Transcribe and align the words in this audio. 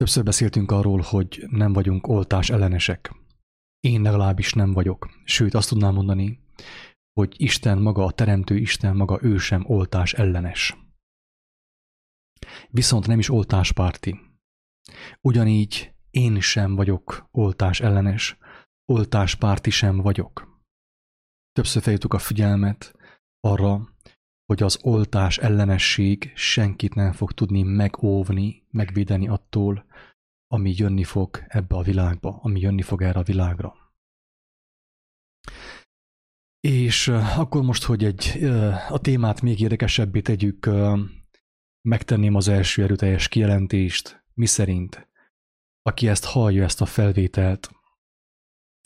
Többször 0.00 0.24
beszéltünk 0.24 0.70
arról, 0.70 1.00
hogy 1.00 1.46
nem 1.50 1.72
vagyunk 1.72 2.08
oltás 2.08 2.50
ellenesek. 2.50 3.14
Én 3.80 4.02
legalábbis 4.02 4.52
nem 4.52 4.72
vagyok. 4.72 5.10
Sőt, 5.24 5.54
azt 5.54 5.68
tudnám 5.68 5.94
mondani, 5.94 6.40
hogy 7.12 7.34
Isten 7.36 7.78
maga, 7.78 8.04
a 8.04 8.10
Teremtő 8.10 8.56
Isten 8.56 8.96
maga, 8.96 9.18
ő 9.22 9.38
sem 9.38 9.64
oltás 9.66 10.12
ellenes. 10.12 10.76
Viszont 12.68 13.06
nem 13.06 13.18
is 13.18 13.28
oltáspárti. 13.28 14.20
Ugyanígy 15.20 15.92
én 16.10 16.40
sem 16.40 16.74
vagyok 16.74 17.28
oltás 17.30 17.80
ellenes, 17.80 18.38
oltáspárti 18.92 19.70
sem 19.70 19.96
vagyok. 19.96 20.62
Többször 21.52 21.82
feljutok 21.82 22.14
a 22.14 22.18
figyelmet 22.18 22.94
arra, 23.40 23.88
hogy 24.50 24.62
az 24.62 24.78
oltás 24.82 25.38
ellenesség 25.38 26.32
senkit 26.34 26.94
nem 26.94 27.12
fog 27.12 27.32
tudni 27.32 27.62
megóvni, 27.62 28.66
megvédeni 28.70 29.28
attól, 29.28 29.86
ami 30.46 30.74
jönni 30.76 31.04
fog 31.04 31.44
ebbe 31.48 31.76
a 31.76 31.82
világba, 31.82 32.38
ami 32.42 32.60
jönni 32.60 32.82
fog 32.82 33.02
erre 33.02 33.18
a 33.18 33.22
világra. 33.22 33.74
És 36.60 37.08
akkor 37.08 37.62
most, 37.62 37.82
hogy 37.82 38.04
egy, 38.04 38.44
a 38.88 38.98
témát 39.00 39.40
még 39.40 39.60
érdekesebbé 39.60 40.20
tegyük, 40.20 40.70
megtenném 41.88 42.34
az 42.34 42.48
első 42.48 42.82
erőteljes 42.82 43.28
kijelentést, 43.28 44.24
mi 44.34 44.46
szerint, 44.46 45.08
aki 45.82 46.08
ezt 46.08 46.24
hallja, 46.24 46.64
ezt 46.64 46.80
a 46.80 46.86
felvételt, 46.86 47.70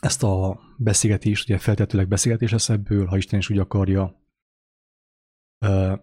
ezt 0.02 0.22
a 0.22 0.60
beszélgetést, 0.78 1.44
ugye 1.44 1.58
feltetőleg 1.58 2.08
beszélgetés 2.08 2.50
lesz 2.50 2.69
ebből, 2.69 3.06
ha 3.06 3.16
Isten 3.16 3.38
is 3.38 3.50
úgy 3.50 3.58
akarja, 3.58 4.22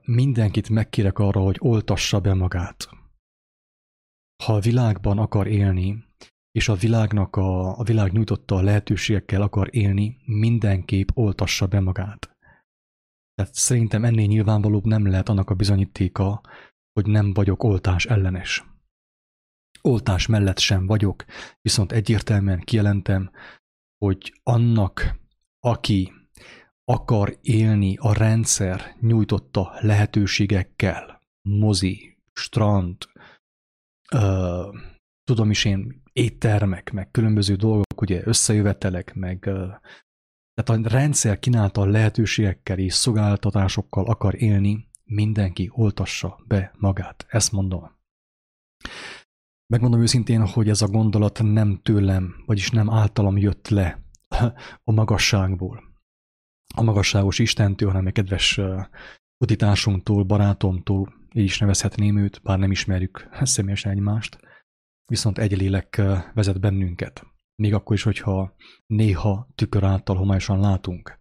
mindenkit 0.02 0.70
megkérek 0.70 1.20
arra, 1.20 1.40
hogy 1.40 1.56
oltassa 1.60 2.20
be 2.20 2.34
magát. 2.34 2.90
Ha 4.44 4.54
a 4.54 4.60
világban 4.60 5.18
akar 5.18 5.48
élni, 5.48 6.04
és 6.52 6.68
a 6.68 6.76
világnak 6.76 7.36
a, 7.36 7.80
a 7.80 7.84
világ 7.84 8.12
nyújtotta 8.12 8.56
a 8.56 8.62
lehetőségekkel 8.62 9.42
akar 9.42 9.68
élni, 9.72 10.18
mindenképp 10.26 11.08
oltassa 11.14 11.68
be 11.68 11.80
magát. 11.80 12.38
Tehát 13.34 13.56
szerintem 13.56 14.06
ennél 14.06 14.28
nyilvánvalóbb 14.28 14.86
nem 14.86 15.08
lehet 15.08 15.30
annak 15.30 15.50
a 15.50 15.56
bizonyítéka, 15.56 16.42
hogy 16.94 17.06
nem 17.06 17.34
vagyok 17.34 17.64
oltás 17.64 18.06
ellenes. 18.06 18.66
Oltás 19.82 20.28
mellett 20.28 20.60
sem 20.60 20.86
vagyok, 20.86 21.26
viszont 21.62 21.92
egyértelműen 21.92 22.60
kijelentem, 22.60 23.32
hogy 23.98 24.40
annak, 24.44 25.20
aki 25.60 26.21
akar 26.92 27.38
élni 27.42 27.98
a 27.98 28.14
rendszer 28.14 28.96
nyújtotta 29.00 29.72
lehetőségekkel, 29.80 31.22
mozi, 31.42 32.18
strand, 32.34 32.98
ö, 34.12 34.70
tudom 35.24 35.50
is 35.50 35.66
én, 35.66 36.02
éttermek, 36.14 36.92
meg 36.92 37.12
különböző 37.12 37.56
dolgok, 37.56 38.02
ugye 38.02 38.22
összejövetelek, 38.26 39.14
meg 39.14 39.46
ö, 39.46 39.68
tehát 40.54 40.86
a 40.86 40.90
rendszer 40.90 41.40
kínálta 41.40 41.86
lehetőségekkel 41.86 42.78
és 42.78 42.94
szolgáltatásokkal 42.94 44.06
akar 44.06 44.42
élni, 44.42 44.88
mindenki 45.04 45.70
oltassa 45.74 46.40
be 46.48 46.72
magát. 46.78 47.26
Ezt 47.28 47.52
mondom. 47.52 47.92
Megmondom 49.68 50.02
őszintén, 50.02 50.48
hogy 50.48 50.70
ez 50.70 50.82
a 50.82 50.88
gondolat 50.88 51.42
nem 51.44 51.80
tőlem, 51.84 52.44
vagyis 52.46 52.70
nem 52.70 52.90
általam 52.90 53.38
jött 53.38 53.68
le 53.68 54.02
a 54.84 54.92
magasságból 54.92 55.91
a 56.76 56.82
magasságos 56.82 57.40
Istentől, 57.40 57.90
hanem 57.90 58.08
egy 58.08 58.14
kedves 58.14 58.60
utitársunktól, 59.44 60.24
barátomtól, 60.24 61.14
így 61.34 61.44
is 61.44 61.60
nevezhetném 61.60 62.18
őt, 62.18 62.42
bár 62.42 62.60
nem 62.60 62.72
ismerjük 62.72 63.30
személyesen 63.42 63.92
egymást, 63.92 64.40
viszont 65.06 65.38
egy 65.38 65.58
lélek 65.58 66.02
vezet 66.34 66.60
bennünket. 66.60 67.26
Még 67.56 67.74
akkor 67.74 67.96
is, 67.96 68.04
hogyha 68.04 68.56
néha 68.86 69.50
tükör 69.56 69.84
által 69.84 70.16
homályosan 70.16 70.60
látunk. 70.60 71.20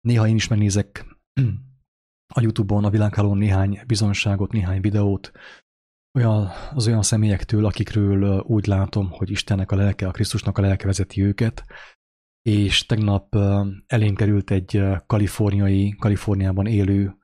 Néha 0.00 0.28
én 0.28 0.34
is 0.34 0.48
megnézek 0.48 1.06
a 2.34 2.40
Youtube-on, 2.40 2.84
a 2.84 2.90
világhálón 2.90 3.38
néhány 3.38 3.80
bizonságot, 3.86 4.52
néhány 4.52 4.80
videót, 4.80 5.32
olyan, 6.18 6.48
az 6.74 6.86
olyan 6.86 7.02
személyektől, 7.02 7.64
akikről 7.64 8.40
úgy 8.40 8.66
látom, 8.66 9.10
hogy 9.10 9.30
Istennek 9.30 9.70
a 9.70 9.76
lelke, 9.76 10.06
a 10.06 10.10
Krisztusnak 10.10 10.58
a 10.58 10.60
lelke 10.60 10.86
vezeti 10.86 11.22
őket, 11.22 11.64
és 12.42 12.86
tegnap 12.86 13.36
elém 13.86 14.14
került 14.14 14.50
egy 14.50 14.82
kaliforniai, 15.06 15.96
Kaliforniában 15.98 16.66
élő 16.66 17.14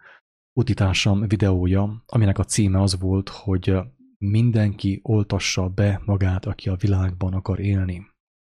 utitársam 0.52 1.28
videója, 1.28 2.04
aminek 2.06 2.38
a 2.38 2.44
címe 2.44 2.80
az 2.80 2.98
volt, 2.98 3.28
hogy 3.28 3.76
mindenki 4.18 5.00
oltassa 5.02 5.68
be 5.68 6.02
magát, 6.04 6.46
aki 6.46 6.68
a 6.68 6.76
világban 6.76 7.32
akar 7.32 7.60
élni. 7.60 8.06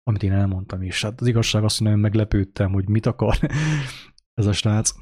Amit 0.03 0.23
én 0.23 0.33
elmondtam, 0.33 0.83
és 0.83 1.03
hát 1.03 1.21
az 1.21 1.27
igazság 1.27 1.65
azt, 1.65 1.77
hogy 1.77 1.87
nagyon 1.87 2.03
meglepődtem, 2.03 2.73
hogy 2.73 2.89
mit 2.89 3.07
akar 3.07 3.39
ez 4.41 4.47
a 4.47 4.53
srác. 4.53 4.93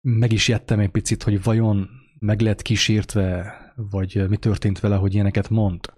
Meg 0.00 0.32
is 0.32 0.48
jettem 0.48 0.78
egy 0.80 0.90
picit, 0.90 1.22
hogy 1.22 1.42
vajon 1.42 1.88
meg 2.18 2.40
lett 2.40 2.62
kísértve, 2.62 3.54
vagy 3.76 4.28
mi 4.28 4.36
történt 4.36 4.80
vele, 4.80 4.96
hogy 4.96 5.14
ilyeneket 5.14 5.48
mond. 5.48 5.95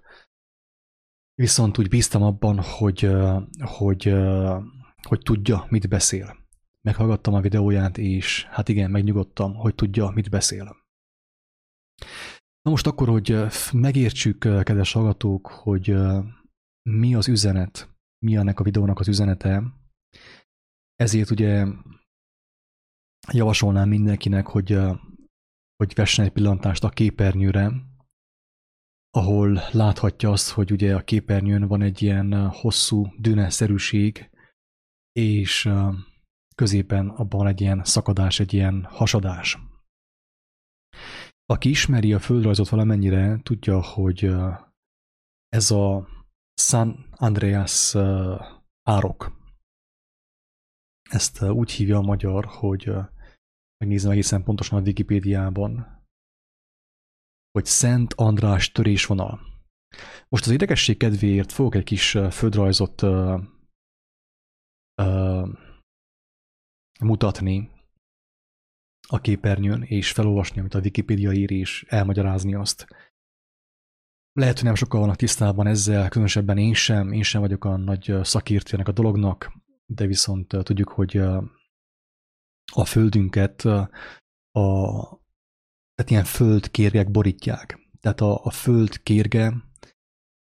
Viszont 1.39 1.77
úgy 1.77 1.87
bíztam 1.87 2.23
abban, 2.23 2.59
hogy, 2.59 3.11
hogy, 3.59 4.13
hogy 5.07 5.19
tudja, 5.19 5.65
mit 5.69 5.89
beszél. 5.89 6.37
Meghallgattam 6.81 7.33
a 7.33 7.41
videóját, 7.41 7.97
és 7.97 8.45
hát 8.45 8.69
igen, 8.69 8.91
megnyugodtam, 8.91 9.53
hogy 9.53 9.75
tudja, 9.75 10.09
mit 10.09 10.29
beszél. 10.29 10.63
Na 12.61 12.71
most 12.71 12.87
akkor, 12.87 13.07
hogy 13.07 13.37
megértsük, 13.71 14.39
kedves 14.39 14.91
hallgatók, 14.91 15.47
hogy 15.47 15.95
mi 16.89 17.15
az 17.15 17.27
üzenet, 17.27 17.89
mi 18.25 18.35
ennek 18.35 18.59
a 18.59 18.63
videónak 18.63 18.99
az 18.99 19.07
üzenete, 19.07 19.63
ezért 20.95 21.31
ugye 21.31 21.65
javasolnám 23.31 23.87
mindenkinek, 23.87 24.47
hogy, 24.47 24.79
hogy 25.75 25.93
vessen 25.95 26.25
egy 26.25 26.31
pillantást 26.31 26.83
a 26.83 26.89
képernyőre, 26.89 27.71
ahol 29.09 29.59
láthatja 29.71 30.31
azt, 30.31 30.49
hogy 30.49 30.71
ugye 30.71 30.95
a 30.95 31.03
képernyőn 31.03 31.67
van 31.67 31.81
egy 31.81 32.01
ilyen 32.01 32.49
hosszú 32.49 33.13
dűneszerűség, 33.17 34.29
és 35.11 35.69
középen 36.55 37.09
abban 37.09 37.47
egy 37.47 37.61
ilyen 37.61 37.83
szakadás, 37.83 38.39
egy 38.39 38.53
ilyen 38.53 38.83
hasadás. 38.83 39.57
Aki 41.45 41.69
ismeri 41.69 42.13
a 42.13 42.19
földrajzot 42.19 42.69
valamennyire, 42.69 43.39
tudja, 43.43 43.81
hogy 43.83 44.31
ez 45.49 45.71
a 45.71 46.07
San 46.61 47.05
Andreas 47.11 47.95
árok. 48.83 49.37
Ezt 51.09 51.41
úgy 51.41 51.71
hívja 51.71 51.97
a 51.97 52.01
magyar, 52.01 52.45
hogy 52.45 52.91
megnézem 53.77 54.11
egészen 54.11 54.43
pontosan 54.43 54.79
a 54.79 54.81
Wikipédiában, 54.81 55.98
hogy 57.59 57.67
Szent 57.67 58.13
András 58.13 58.71
törésvonal. 58.71 59.39
Most 60.29 60.45
az 60.45 60.51
érdekesség 60.51 60.97
kedvéért 60.97 61.51
fogok 61.51 61.75
egy 61.75 61.83
kis 61.83 62.17
földrajzot 62.31 63.01
uh, 63.01 63.41
uh, 65.01 65.49
mutatni 66.99 67.71
a 69.07 69.19
képernyőn, 69.21 69.83
és 69.83 70.11
felolvasni, 70.11 70.59
amit 70.59 70.73
a 70.73 70.79
Wikipedia 70.79 71.31
ír, 71.31 71.51
és 71.51 71.85
elmagyarázni 71.87 72.53
azt. 72.53 72.87
Lehet, 74.31 74.55
hogy 74.55 74.63
nem 74.63 74.75
sokkal 74.75 74.99
vannak 74.99 75.15
tisztában 75.15 75.67
ezzel, 75.67 76.09
különösebben 76.09 76.57
én 76.57 76.73
sem, 76.73 77.11
én 77.11 77.23
sem 77.23 77.41
vagyok 77.41 77.65
a 77.65 77.77
nagy 77.77 78.15
szakértőnek 78.21 78.87
a 78.87 78.91
dolognak, 78.91 79.53
de 79.85 80.05
viszont 80.05 80.47
tudjuk, 80.47 80.89
hogy 80.89 81.17
a 82.71 82.85
földünket 82.85 83.65
a, 84.51 85.18
tehát 85.99 86.13
ilyen 86.13 86.23
földkérgek 86.23 87.11
borítják. 87.11 87.79
Tehát 87.99 88.21
a, 88.21 88.43
a 88.43 88.49
föld 88.49 89.01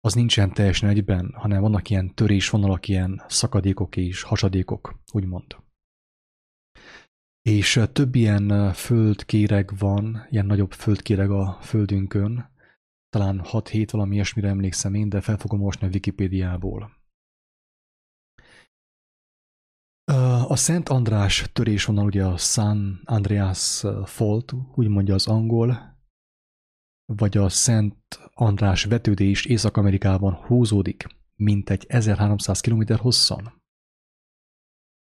az 0.01 0.15
nincsen 0.15 0.53
teljesen 0.53 0.89
egyben, 0.89 1.33
hanem 1.37 1.61
vannak 1.61 1.91
ilyen 1.91 2.15
törésvonalak, 2.15 2.89
ilyen 2.89 3.23
szakadékok 3.29 3.97
és 3.97 4.23
hasadékok, 4.23 5.01
úgymond. 5.13 5.57
És 7.43 7.81
több 7.93 8.15
ilyen 8.15 8.73
földkéreg 8.73 9.79
van, 9.79 10.27
ilyen 10.31 10.47
nagyobb 10.47 10.73
földkéreg 10.73 11.31
a 11.31 11.59
földünkön, 11.61 12.51
talán 13.09 13.41
6-7 13.45 13.89
valami 13.91 14.15
ilyesmire 14.15 14.49
emlékszem 14.49 14.95
én, 14.95 15.09
de 15.09 15.21
fel 15.21 15.37
fogom 15.37 15.59
olvasni 15.59 15.87
a 15.87 15.91
Wikipédiából. 15.91 16.96
A 20.49 20.57
Szent 20.57 20.89
András 20.89 21.51
törésvonal, 21.53 22.05
ugye 22.05 22.25
a 22.25 22.37
San 22.37 23.01
Andreas 23.05 23.85
Fault, 24.05 24.53
úgy 24.75 24.89
mondja 24.89 25.15
az 25.15 25.27
angol, 25.27 25.99
vagy 27.13 27.37
a 27.37 27.49
Szent 27.49 27.97
András 28.35 28.85
vetődés 28.85 29.45
Észak-Amerikában 29.45 30.35
húzódik, 30.35 31.07
mint 31.35 31.71
egy 31.71 31.85
1300 31.89 32.61
km 32.61 32.95
hosszan. 32.95 33.63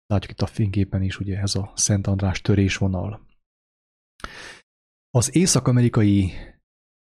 Látjuk 0.05 0.31
itt 0.31 0.41
a 0.41 0.45
fényképen 0.45 1.01
is, 1.01 1.19
ugye 1.19 1.39
ez 1.39 1.55
a 1.55 1.71
Szent 1.75 2.07
András 2.07 2.41
törésvonal. 2.41 3.27
Az 5.09 5.35
észak-amerikai 5.35 6.31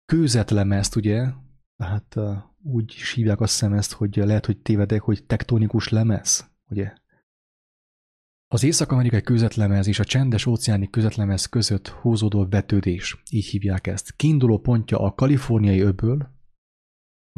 kőzetlemezt, 0.04 0.96
ugye, 0.96 1.32
tehát 1.76 2.16
úgy 2.62 2.92
is 2.92 3.12
hívják 3.12 3.40
azt 3.40 3.52
hiszem 3.52 3.72
ezt, 3.72 3.92
hogy 3.92 4.16
lehet, 4.16 4.46
hogy 4.46 4.58
tévedek, 4.58 5.02
hogy 5.02 5.24
tektonikus 5.24 5.88
lemez, 5.88 6.50
ugye. 6.68 6.98
Az 8.52 8.62
észak-amerikai 8.62 9.20
kőzetlemez 9.20 9.86
és 9.86 9.98
a 9.98 10.04
csendes 10.04 10.46
óceáni 10.46 10.90
kőzetlemez 10.90 11.46
között 11.46 11.88
húzódó 11.88 12.46
vetődés, 12.48 13.22
így 13.30 13.46
hívják 13.46 13.86
ezt. 13.86 14.12
Kiinduló 14.16 14.58
pontja 14.58 14.98
a 14.98 15.14
kaliforniai 15.14 15.80
öböl, 15.80 16.30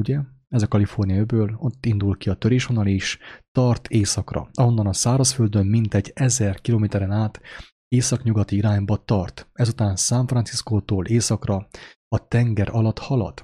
ugye, 0.00 0.20
ez 0.48 0.62
a 0.62 0.68
kaliforniai 0.68 1.18
öböl, 1.18 1.56
ott 1.58 1.86
indul 1.86 2.16
ki 2.16 2.30
a 2.30 2.34
törésvonal 2.34 2.86
is, 2.86 3.18
tart 3.50 3.88
északra, 3.88 4.48
ahonnan 4.52 4.86
a 4.86 4.92
szárazföldön 4.92 5.66
mintegy 5.66 6.12
ezer 6.14 6.60
kilométeren 6.60 7.10
át 7.10 7.40
északnyugati 7.88 8.56
irányba 8.56 9.04
tart. 9.04 9.50
Ezután 9.52 9.96
San 9.96 10.26
Francisco-tól 10.26 11.06
északra 11.06 11.68
a 12.08 12.28
tenger 12.28 12.68
alatt 12.74 12.98
halad. 12.98 13.34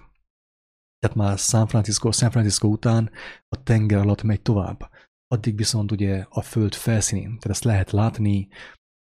Tehát 0.98 1.16
már 1.16 1.38
San 1.38 1.66
Francisco, 1.66 2.12
San 2.12 2.30
Francisco 2.30 2.68
után 2.68 3.10
a 3.48 3.62
tenger 3.62 4.00
alatt 4.00 4.22
megy 4.22 4.42
tovább. 4.42 4.90
Addig 5.28 5.56
viszont 5.56 5.92
ugye 5.92 6.26
a 6.28 6.42
föld 6.42 6.74
felszínén, 6.74 7.26
tehát 7.26 7.48
ezt 7.48 7.64
lehet 7.64 7.90
látni, 7.90 8.48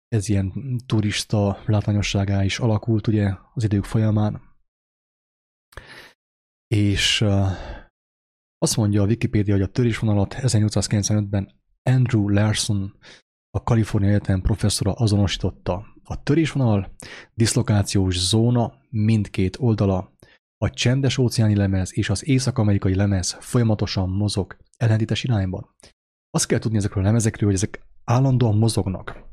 ez 0.09 0.29
ilyen 0.29 0.53
turista 0.87 1.63
látványosságá 1.67 2.45
is 2.45 2.59
alakult 2.59 3.07
ugye 3.07 3.35
az 3.55 3.65
idők 3.65 3.85
folyamán. 3.85 4.43
És 6.67 7.21
uh, 7.21 7.47
azt 8.59 8.77
mondja 8.77 9.03
a 9.03 9.07
Wikipédia, 9.07 9.55
hogy 9.55 9.63
a 9.63 9.71
törésvonalat 9.71 10.35
1895-ben 10.39 11.61
Andrew 11.83 12.29
Larson, 12.29 12.99
a 13.51 13.63
Kalifornia 13.63 14.09
Egyetem 14.09 14.41
professzora 14.41 14.93
azonosította. 14.93 15.87
A 16.05 16.23
törésvonal 16.23 16.95
diszlokációs 17.35 18.19
zóna 18.19 18.73
mindkét 18.89 19.57
oldala, 19.61 20.13
a 20.57 20.71
csendes 20.71 21.19
óceáni 21.19 21.57
lemez 21.57 21.97
és 21.97 22.11
az 22.11 22.27
észak-amerikai 22.29 22.95
lemez 22.95 23.37
folyamatosan 23.41 24.09
mozog 24.09 24.57
ellentétes 24.77 25.25
irányban. 25.25 25.75
Azt 26.31 26.47
kell 26.47 26.59
tudni 26.59 26.77
ezekről 26.77 27.03
a 27.03 27.07
lemezekről, 27.07 27.49
hogy 27.49 27.59
ezek 27.59 27.87
állandóan 28.05 28.57
mozognak. 28.57 29.29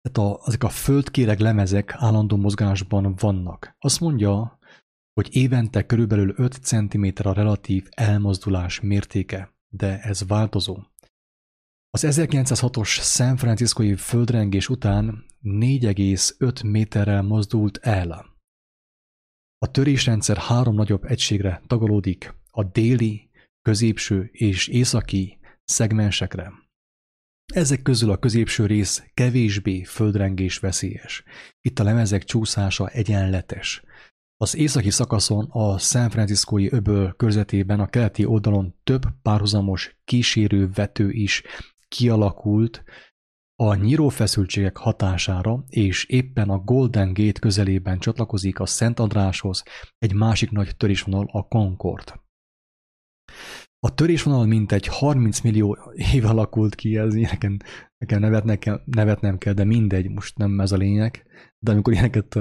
Tehát 0.00 0.32
a, 0.32 0.40
ezek 0.46 0.62
a 0.62 0.68
földkéreg 0.68 1.38
lemezek 1.38 1.94
állandó 1.96 2.36
mozgásban 2.36 3.14
vannak. 3.14 3.76
Azt 3.78 4.00
mondja, 4.00 4.58
hogy 5.12 5.36
évente 5.36 5.86
körülbelül 5.86 6.34
5 6.36 6.52
cm 6.52 7.06
a 7.22 7.32
relatív 7.32 7.86
elmozdulás 7.90 8.80
mértéke, 8.80 9.54
de 9.68 10.00
ez 10.00 10.26
változó. 10.26 10.78
Az 11.90 12.04
1906-os 12.06 12.88
San 12.88 13.36
Franciscoi 13.36 13.94
földrengés 13.94 14.68
után 14.68 15.24
4,5 15.42 16.70
méterrel 16.70 17.22
mozdult 17.22 17.76
el. 17.76 18.38
A 19.58 19.70
törésrendszer 19.70 20.36
három 20.36 20.74
nagyobb 20.74 21.04
egységre 21.04 21.62
tagolódik, 21.66 22.34
a 22.50 22.64
déli, 22.64 23.30
középső 23.62 24.28
és 24.32 24.68
északi 24.68 25.39
szegmensekre. 25.70 26.52
Ezek 27.52 27.82
közül 27.82 28.10
a 28.10 28.18
középső 28.18 28.66
rész 28.66 29.04
kevésbé 29.14 29.82
földrengés 29.82 30.58
veszélyes. 30.58 31.22
Itt 31.60 31.78
a 31.78 31.84
lemezek 31.84 32.24
csúszása 32.24 32.88
egyenletes. 32.88 33.82
Az 34.36 34.56
északi 34.56 34.90
szakaszon 34.90 35.44
a 35.50 35.78
San 35.78 36.10
Franciscoi 36.10 36.72
öböl 36.72 37.12
körzetében 37.12 37.80
a 37.80 37.86
keleti 37.86 38.24
oldalon 38.24 38.74
több 38.84 39.02
párhuzamos 39.22 39.96
kísérő 40.04 40.70
vető 40.74 41.10
is 41.10 41.42
kialakult 41.88 42.84
a 43.56 43.74
nyírófeszültségek 43.74 44.76
hatására, 44.76 45.64
és 45.68 46.04
éppen 46.04 46.48
a 46.50 46.58
Golden 46.58 47.12
Gate 47.12 47.40
közelében 47.40 47.98
csatlakozik 47.98 48.60
a 48.60 48.66
Szent 48.66 49.00
Andráshoz 49.00 49.62
egy 49.98 50.14
másik 50.14 50.50
nagy 50.50 50.76
törésvonal, 50.76 51.28
a 51.32 51.48
Concord. 51.48 52.20
A 53.86 53.94
törésvonal 53.94 54.46
mintegy 54.46 54.86
30 54.86 55.40
millió 55.40 55.92
év 56.14 56.24
alakult 56.24 56.74
ki, 56.74 56.96
ez 56.96 57.14
nekem, 57.14 57.56
nekem 57.98 58.20
nevetnek, 58.20 58.70
nevetnem 58.84 59.38
kell, 59.38 59.52
de 59.52 59.64
mindegy, 59.64 60.10
most 60.10 60.36
nem 60.36 60.60
ez 60.60 60.72
a 60.72 60.76
lényeg. 60.76 61.26
De 61.58 61.70
amikor 61.70 61.92
ilyeneket 61.92 62.38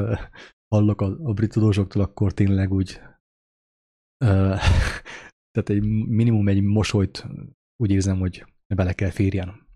hallok 0.75 1.01
a, 1.01 1.18
a 1.24 1.33
brit 1.33 1.51
tudósoktól, 1.51 2.01
akkor 2.01 2.33
tényleg 2.33 2.71
úgy 2.71 3.01
tehát 5.51 5.69
egy 5.69 5.81
minimum 6.07 6.47
egy 6.47 6.62
mosolyt 6.62 7.27
úgy 7.75 7.91
érzem, 7.91 8.19
hogy 8.19 8.45
bele 8.75 8.94
kell 8.94 9.09
férjen. 9.09 9.68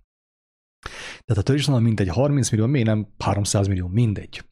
Tehát 1.26 1.42
a 1.42 1.44
törésvonal 1.44 1.82
mintegy 1.82 2.08
30 2.08 2.50
millió, 2.52 2.66
még 2.66 2.84
nem 2.84 3.14
300 3.18 3.68
millió, 3.68 3.88
mindegy. 3.88 4.44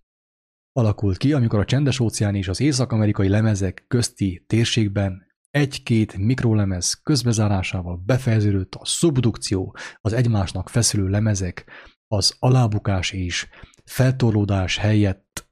Alakult 0.71 1.17
ki, 1.17 1.33
amikor 1.33 1.59
a 1.59 1.65
csendes 1.65 1.99
óceán 1.99 2.35
és 2.35 2.47
az 2.47 2.59
észak-amerikai 2.59 3.27
lemezek 3.27 3.85
közti 3.87 4.43
térségben 4.47 5.30
egy-két 5.51 6.17
mikrolemez 6.17 6.93
közbezárásával 6.93 8.01
befejeződött 8.05 8.75
a 8.75 8.85
szubdukció, 8.85 9.75
az 10.01 10.13
egymásnak 10.13 10.69
feszülő 10.69 11.07
lemezek, 11.07 11.71
az 12.07 12.35
alábukás 12.39 13.11
és 13.11 13.47
feltorlódás 13.83 14.77
helyett 14.77 15.49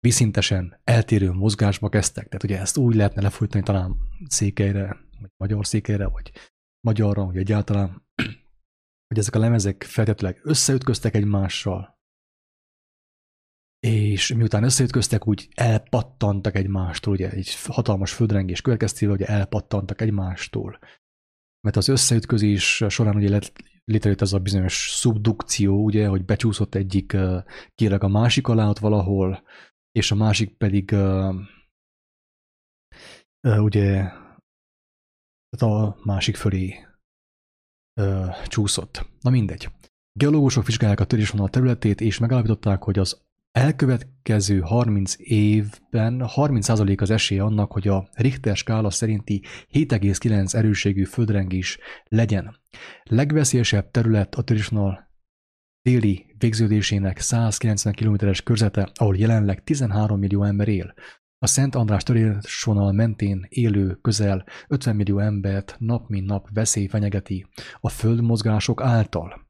viszintesen 0.00 0.80
eltérő 0.84 1.32
mozgásba 1.32 1.88
kezdtek. 1.88 2.24
Tehát 2.24 2.44
ugye 2.44 2.60
ezt 2.60 2.76
úgy 2.76 2.94
lehetne 2.94 3.22
lefolytani 3.22 3.62
talán 3.64 3.96
székelyre, 4.28 4.96
vagy 5.20 5.30
magyar 5.36 5.66
székelyre, 5.66 6.08
vagy 6.08 6.32
magyarra, 6.80 7.24
vagy 7.24 7.36
egyáltalán, 7.36 8.06
hogy 9.08 9.18
ezek 9.18 9.34
a 9.34 9.38
lemezek 9.38 9.82
feltétlenül 9.82 10.38
összeütköztek 10.42 11.14
egymással, 11.14 11.97
és 13.80 14.32
miután 14.32 14.62
összeütköztek, 14.62 15.26
úgy 15.26 15.48
elpattantak 15.54 16.54
egymástól, 16.54 17.12
ugye 17.12 17.30
egy 17.30 17.54
hatalmas 17.64 18.12
földrengés 18.12 18.60
következtével, 18.60 19.14
ugye 19.14 19.26
elpattantak 19.26 20.00
egymástól. 20.00 20.78
Mert 21.60 21.76
az 21.76 21.88
összeütközés 21.88 22.84
során 22.88 23.16
ugye 23.16 23.28
lett, 23.28 23.52
létrejött 23.84 24.20
ez 24.20 24.32
a 24.32 24.38
bizonyos 24.38 24.90
szubdukció, 24.90 25.84
ugye, 25.84 26.08
hogy 26.08 26.24
becsúszott 26.24 26.74
egyik 26.74 27.16
kéreg 27.74 28.02
a 28.02 28.08
másik 28.08 28.48
alá 28.48 28.68
ott 28.68 28.78
valahol, 28.78 29.42
és 29.92 30.10
a 30.10 30.14
másik 30.14 30.56
pedig 30.56 30.96
ugye 33.40 34.10
a 35.58 35.96
másik 36.04 36.36
fölé 36.36 36.86
uh, 38.00 38.42
csúszott. 38.46 39.06
Na 39.20 39.30
mindegy. 39.30 39.68
Geológusok 40.12 40.66
vizsgálják 40.66 41.00
a 41.00 41.06
törésvonal 41.06 41.48
területét, 41.48 42.00
és 42.00 42.18
megállapították, 42.18 42.82
hogy 42.82 42.98
az 42.98 43.27
elkövetkező 43.52 44.60
30 44.60 45.14
évben 45.18 46.22
30% 46.26 47.00
az 47.00 47.10
esély 47.10 47.38
annak, 47.38 47.72
hogy 47.72 47.88
a 47.88 48.08
Richter 48.12 48.56
skála 48.56 48.90
szerinti 48.90 49.42
7,9 49.72 50.54
erőségű 50.54 51.04
földrengés 51.04 51.78
legyen. 52.04 52.56
Legveszélyesebb 53.02 53.90
terület 53.90 54.34
a 54.34 54.42
törésvonal 54.42 55.08
déli 55.82 56.34
végződésének 56.38 57.18
190 57.18 57.94
km-es 57.94 58.42
körzete, 58.42 58.90
ahol 58.94 59.16
jelenleg 59.16 59.62
13 59.62 60.18
millió 60.18 60.42
ember 60.42 60.68
él. 60.68 60.94
A 61.38 61.46
Szent 61.46 61.74
András 61.74 62.02
törésvonal 62.02 62.92
mentén 62.92 63.46
élő 63.48 63.94
közel 63.94 64.44
50 64.68 64.96
millió 64.96 65.18
embert 65.18 65.76
nap 65.78 66.08
mint 66.08 66.26
nap 66.26 66.48
veszély 66.52 66.86
fenyegeti 66.86 67.46
a 67.80 67.88
földmozgások 67.88 68.82
által. 68.82 69.47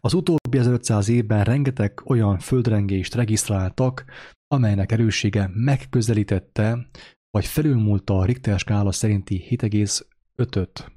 Az 0.00 0.14
utóbbi 0.14 0.58
1500 0.58 1.08
évben 1.08 1.44
rengeteg 1.44 2.00
olyan 2.04 2.38
földrengést 2.38 3.14
regisztráltak, 3.14 4.04
amelynek 4.46 4.92
erőssége 4.92 5.50
megközelítette 5.54 6.88
vagy 7.30 7.46
felülmúlta 7.46 8.18
a 8.18 8.24
Richter 8.24 8.58
skála 8.58 8.92
szerinti 8.92 9.46
7,5-öt. 9.50 10.92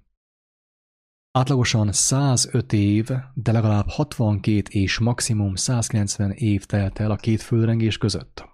Átlagosan 1.31 1.91
105 1.91 2.73
év, 2.73 3.09
de 3.33 3.51
legalább 3.51 3.89
62 3.89 4.61
és 4.69 4.99
maximum 4.99 5.55
190 5.55 6.31
év 6.31 6.65
telt 6.65 6.99
el 6.99 7.11
a 7.11 7.15
két 7.15 7.41
földrengés 7.41 7.97
között. 7.97 8.49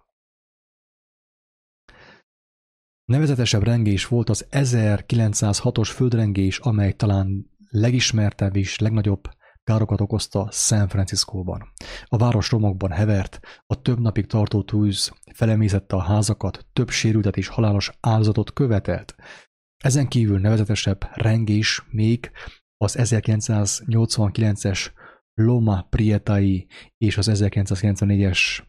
Nevezetesebb 3.06 3.64
rengés 3.64 4.06
volt 4.06 4.30
az 4.30 4.48
1906-os 4.52 5.90
földrengés, 5.94 6.60
amely 6.60 6.94
talán 6.94 7.52
legismertebb 7.70 8.56
és 8.56 8.80
legnagyobb 8.80 9.30
károkat 9.68 10.02
okozta 10.02 10.48
San 10.52 10.88
Franciscóban. 10.88 11.72
A 12.06 12.18
város 12.18 12.52
romokban 12.52 12.92
hevert, 12.92 13.40
a 13.66 13.82
több 13.82 14.00
napig 14.00 14.26
tartó 14.26 14.64
tűz 14.64 15.12
felemészette 15.34 15.96
a 15.96 16.02
házakat, 16.02 16.66
több 16.74 16.90
sérültet 16.90 17.38
és 17.38 17.48
halálos 17.48 17.92
áldozatot 18.00 18.54
követelt. 18.54 19.16
Ezen 19.84 20.08
kívül 20.08 20.40
nevezetesebb 20.40 21.10
rengés 21.14 21.86
még 21.90 22.32
az 22.78 22.96
1989-es 23.00 24.92
Loma 25.34 25.82
Prietai 25.82 26.68
és 26.98 27.18
az 27.18 27.30
1994-es, 27.34 28.64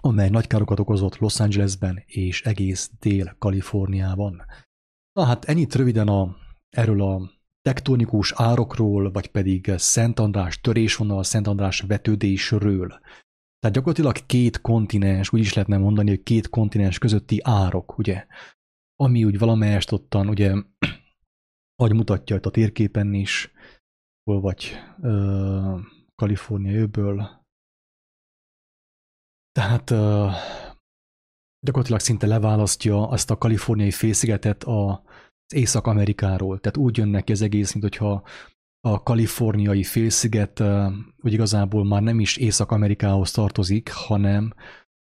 amely 0.00 0.28
nagy 0.28 0.46
károkat 0.46 0.80
okozott 0.80 1.16
Los 1.16 1.40
Angelesben 1.40 2.02
és 2.06 2.42
egész 2.42 2.90
Dél-Kaliforniában. 2.98 4.42
Na 5.12 5.24
hát 5.24 5.44
ennyit 5.44 5.74
röviden 5.74 6.08
a, 6.08 6.36
erről 6.70 7.02
a 7.02 7.30
tektonikus 7.68 8.32
árokról, 8.32 9.10
vagy 9.10 9.26
pedig 9.26 9.72
Szent 9.76 10.18
András 10.18 10.60
törésvonal, 10.60 11.22
Szent 11.22 11.46
András 11.46 11.80
vetődésről. 11.80 12.88
Tehát 13.58 13.76
gyakorlatilag 13.76 14.26
két 14.26 14.60
kontinens, 14.60 15.32
úgy 15.32 15.40
is 15.40 15.52
lehetne 15.52 15.78
mondani, 15.78 16.08
hogy 16.08 16.22
két 16.22 16.48
kontinens 16.48 16.98
közötti 16.98 17.40
árok, 17.42 17.98
ugye? 17.98 18.26
Ami 19.00 19.24
úgy 19.24 19.38
valamelyest 19.38 19.92
ottan, 19.92 20.28
ugye, 20.28 20.52
ahogy 21.76 21.94
mutatja 21.94 22.36
itt 22.36 22.46
a 22.46 22.50
térképen 22.50 23.14
is, 23.14 23.52
hol 24.24 24.40
vagy 24.40 24.72
uh, 24.98 25.80
Kalifornia 26.14 26.80
öböl. 26.80 27.44
Tehát 29.52 29.90
uh, 29.90 30.32
gyakorlatilag 31.60 32.00
szinte 32.00 32.26
leválasztja 32.26 33.08
azt 33.08 33.30
a 33.30 33.38
kaliforniai 33.38 33.90
félszigetet 33.90 34.64
az 34.64 34.98
Észak-Amerikáról. 35.54 36.60
Tehát 36.60 36.76
úgy 36.76 36.96
jön 36.96 37.08
neki 37.08 37.32
az 37.32 37.42
egész, 37.42 37.72
mint 37.72 37.84
hogyha 37.84 38.22
a 38.80 39.02
kaliforniai 39.02 39.82
félsziget 39.82 40.62
úgy 41.22 41.32
igazából 41.32 41.84
már 41.84 42.02
nem 42.02 42.20
is 42.20 42.36
Észak-Amerikához 42.36 43.30
tartozik, 43.30 43.90
hanem 43.92 44.52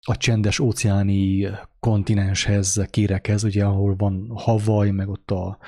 a 0.06 0.16
csendes 0.16 0.58
óceáni 0.58 1.48
kontinenshez, 1.80 2.86
kérekhez, 2.90 3.44
ugye, 3.44 3.64
ahol 3.64 3.96
van 3.96 4.32
Hawaii, 4.34 4.90
meg 4.90 5.08
ott 5.08 5.30
a 5.30 5.58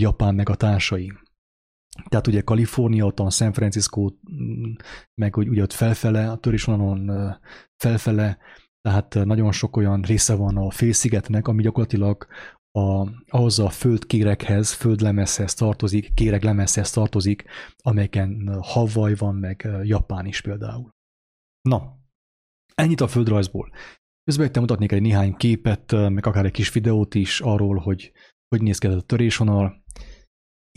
Japán, 0.00 0.34
meg 0.34 0.48
a 0.48 0.54
társai. 0.54 1.12
Tehát 2.08 2.26
ugye 2.26 2.40
Kalifornia, 2.40 3.04
ott 3.04 3.20
a 3.20 3.30
San 3.30 3.52
Francisco, 3.52 4.10
meg 5.14 5.36
ugye 5.36 5.62
ott 5.62 5.72
felfele, 5.72 6.30
a 6.30 6.36
törésvonalon 6.36 7.34
felfele, 7.76 8.38
tehát 8.80 9.14
nagyon 9.14 9.52
sok 9.52 9.76
olyan 9.76 10.00
része 10.00 10.34
van 10.34 10.56
a 10.56 10.70
félszigetnek, 10.70 11.48
ami 11.48 11.62
gyakorlatilag 11.62 12.26
a, 12.78 13.08
ahhoz 13.28 13.58
a 13.58 13.68
földkérekhez, 13.68 14.72
földlemezhez 14.72 15.54
tartozik, 15.54 16.14
kéreglemezhez 16.14 16.90
tartozik, 16.90 17.44
amelyeken 17.76 18.58
Hawaii 18.62 19.14
van, 19.14 19.34
meg 19.34 19.68
Japán 19.82 20.26
is 20.26 20.40
például. 20.40 20.90
Na, 21.68 21.98
ennyit 22.74 23.00
a 23.00 23.08
földrajzból. 23.08 23.70
Közben 24.24 24.52
te 24.52 24.60
mutatnék 24.60 24.92
egy 24.92 25.02
néhány 25.02 25.34
képet, 25.34 25.92
meg 25.92 26.26
akár 26.26 26.44
egy 26.44 26.50
kis 26.50 26.72
videót 26.72 27.14
is 27.14 27.40
arról, 27.40 27.76
hogy 27.76 28.12
hogy 28.48 28.62
néz 28.62 28.78
ki 28.78 28.86
ez 28.86 28.94
a 28.94 29.02
törésvonal. 29.02 29.82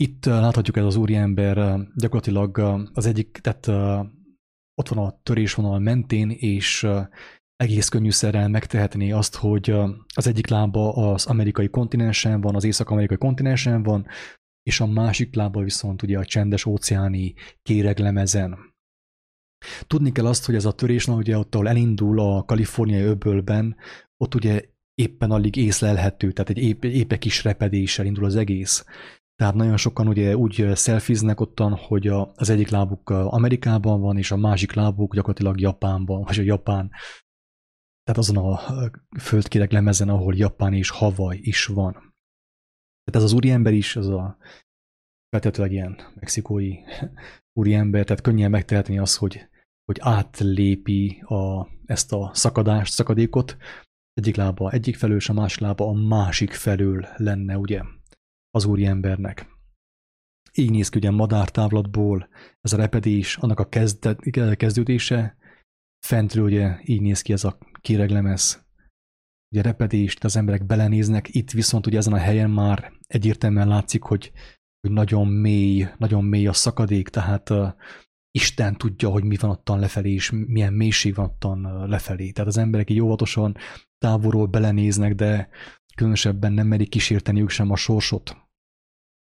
Itt 0.02 0.24
láthatjuk 0.24 0.76
ez 0.76 0.84
az 0.84 0.96
úriember 0.96 1.80
gyakorlatilag 1.94 2.58
az 2.92 3.06
egyik, 3.06 3.30
tehát 3.30 3.66
ott 4.74 4.88
van 4.88 5.06
a 5.06 5.20
törésvonal 5.22 5.78
mentén, 5.78 6.30
és 6.30 6.86
egész 7.58 7.88
könnyűszerrel 7.88 8.48
megtehetné 8.48 9.10
azt, 9.10 9.36
hogy 9.36 9.70
az 10.14 10.26
egyik 10.26 10.46
lába 10.46 10.92
az 10.92 11.26
amerikai 11.26 11.68
kontinensen 11.68 12.40
van, 12.40 12.54
az 12.54 12.64
észak-amerikai 12.64 13.16
kontinensen 13.16 13.82
van, 13.82 14.06
és 14.62 14.80
a 14.80 14.86
másik 14.86 15.34
lába 15.34 15.62
viszont 15.62 16.02
ugye 16.02 16.18
a 16.18 16.24
csendes 16.24 16.64
óceáni 16.64 17.34
kéreglemezen. 17.62 18.58
Tudni 19.86 20.12
kell 20.12 20.26
azt, 20.26 20.44
hogy 20.46 20.54
ez 20.54 20.64
a 20.64 20.72
törés, 20.72 21.06
na, 21.06 21.14
ugye 21.14 21.38
ott, 21.38 21.54
ahol 21.54 21.68
elindul 21.68 22.20
a 22.20 22.44
kaliforniai 22.44 23.02
öbölben, 23.02 23.76
ott 24.16 24.34
ugye 24.34 24.62
éppen 24.94 25.30
alig 25.30 25.56
észlelhető, 25.56 26.32
tehát 26.32 26.50
egy 26.50 26.58
épp, 26.58 26.84
épp 26.84 27.14
kis 27.14 27.44
repedéssel 27.44 28.06
indul 28.06 28.24
az 28.24 28.36
egész. 28.36 28.84
Tehát 29.36 29.54
nagyon 29.54 29.76
sokan 29.76 30.08
ugye 30.08 30.36
úgy 30.36 30.70
szelfiznek 30.74 31.40
ottan, 31.40 31.76
hogy 31.76 32.06
az 32.34 32.48
egyik 32.48 32.68
lábuk 32.68 33.10
Amerikában 33.10 34.00
van, 34.00 34.18
és 34.18 34.30
a 34.30 34.36
másik 34.36 34.72
lábuk 34.72 35.14
gyakorlatilag 35.14 35.60
Japánban, 35.60 36.22
vagy 36.22 36.38
a 36.38 36.42
Japán 36.42 36.90
tehát 38.08 38.22
azon 38.22 38.36
a 38.36 38.60
földkérek 39.18 39.70
lemezen, 39.70 40.08
ahol 40.08 40.34
Japán 40.34 40.74
és 40.74 40.90
Hawaii 40.90 41.40
is 41.42 41.66
van. 41.66 41.92
Tehát 41.92 43.14
ez 43.14 43.22
az 43.22 43.32
úriember 43.32 43.72
is, 43.72 43.96
az 43.96 44.08
a 44.08 44.36
feltétlenül 45.28 45.72
ilyen 45.72 45.98
mexikói 46.14 46.74
úriember, 47.60 48.04
tehát 48.04 48.22
könnyen 48.22 48.50
megtehetni 48.50 48.98
az, 48.98 49.16
hogy, 49.16 49.48
hogy 49.84 49.96
átlépi 50.00 51.20
a, 51.20 51.68
ezt 51.84 52.12
a 52.12 52.30
szakadást, 52.34 52.92
szakadékot, 52.92 53.56
egyik 54.12 54.36
lába 54.36 54.70
egyik 54.70 54.96
felől, 54.96 55.18
a 55.26 55.32
másik 55.32 55.60
lába 55.60 55.88
a 55.88 55.92
másik 55.92 56.52
felől 56.52 57.08
lenne, 57.16 57.58
ugye, 57.58 57.82
az 58.50 58.64
úriembernek. 58.64 59.46
Így 60.54 60.70
néz 60.70 60.88
ki 60.88 60.98
ugye 60.98 61.10
madártávlatból 61.10 62.28
ez 62.60 62.72
a 62.72 62.76
repedés, 62.76 63.36
annak 63.36 63.60
a 63.60 63.68
kezdet, 63.68 64.20
kezdődése, 64.56 65.36
fentről 66.06 66.44
ugye 66.44 66.78
így 66.84 67.00
néz 67.00 67.22
ki 67.22 67.32
ez 67.32 67.44
a 67.44 67.58
kéreglemez, 67.80 68.66
ugye 69.50 69.62
repedést, 69.62 70.24
az 70.24 70.36
emberek 70.36 70.66
belenéznek, 70.66 71.34
itt 71.34 71.50
viszont 71.50 71.86
ugye 71.86 71.98
ezen 71.98 72.12
a 72.12 72.18
helyen 72.18 72.50
már 72.50 72.92
egyértelműen 73.06 73.68
látszik, 73.68 74.02
hogy, 74.02 74.32
hogy 74.80 74.90
nagyon 74.90 75.26
mély, 75.26 75.88
nagyon 75.98 76.24
mély 76.24 76.46
a 76.46 76.52
szakadék, 76.52 77.08
tehát 77.08 77.50
uh, 77.50 77.72
Isten 78.30 78.76
tudja, 78.76 79.08
hogy 79.08 79.24
mi 79.24 79.36
van 79.36 79.50
ottan 79.50 79.78
lefelé, 79.78 80.12
és 80.12 80.30
milyen 80.30 80.72
mélység 80.72 81.14
van 81.14 81.24
ottan 81.24 81.88
lefelé. 81.88 82.30
Tehát 82.30 82.50
az 82.50 82.56
emberek 82.56 82.90
így 82.90 83.00
óvatosan 83.00 83.56
távolról 83.98 84.46
belenéznek, 84.46 85.14
de 85.14 85.48
különösebben 85.94 86.52
nem 86.52 86.66
merik 86.66 86.88
kísérteni 86.88 87.40
ők 87.40 87.50
sem 87.50 87.70
a 87.70 87.76
sorsot, 87.76 88.36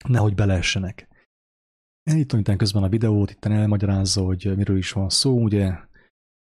nehogy 0.08 0.36
beleessenek. 0.36 1.08
Elítom 2.04 2.44
közben 2.44 2.84
a 2.84 2.90
videót, 2.90 3.32
itt 3.32 3.46
elmagyarázza, 3.46 4.22
hogy 4.22 4.54
miről 4.56 4.78
is 4.78 4.92
van 4.92 5.10
szó, 5.10 5.42
ugye 5.44 5.78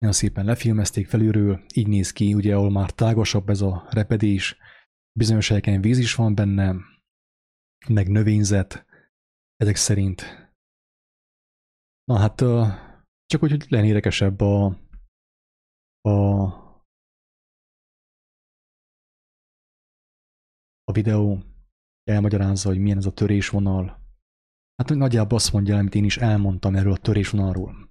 nagyon 0.01 0.17
szépen 0.17 0.45
lefilmezték 0.45 1.07
felülről, 1.07 1.65
így 1.75 1.89
néz 1.89 2.13
ki, 2.13 2.35
ugye, 2.35 2.55
ahol 2.55 2.71
már 2.71 2.91
tágasabb 2.91 3.49
ez 3.49 3.61
a 3.61 3.87
repedés, 3.91 4.57
bizonyos 5.19 5.49
helyeken 5.49 5.81
víz 5.81 5.99
is 5.99 6.15
van 6.15 6.35
benne, 6.35 6.75
meg 7.89 8.09
növényzet, 8.09 8.87
ezek 9.57 9.77
szerint. 9.77 10.23
Na 12.05 12.19
hát, 12.19 12.37
csak 13.27 13.41
hogy 13.41 13.51
legyen 13.69 13.85
érdekesebb 13.85 14.41
a, 14.41 14.65
a, 16.01 16.43
a 20.85 20.93
videó, 20.93 21.43
elmagyarázza, 22.03 22.69
hogy 22.69 22.79
milyen 22.79 22.99
ez 22.99 23.07
a 23.07 23.13
törésvonal. 23.13 23.99
Hát 24.75 24.89
nagyjából 24.89 25.39
azt 25.39 25.53
mondja, 25.53 25.77
amit 25.77 25.95
én 25.95 26.05
is 26.05 26.17
elmondtam 26.17 26.77
erről 26.77 26.93
a 26.93 26.99
törésvonalról 26.99 27.90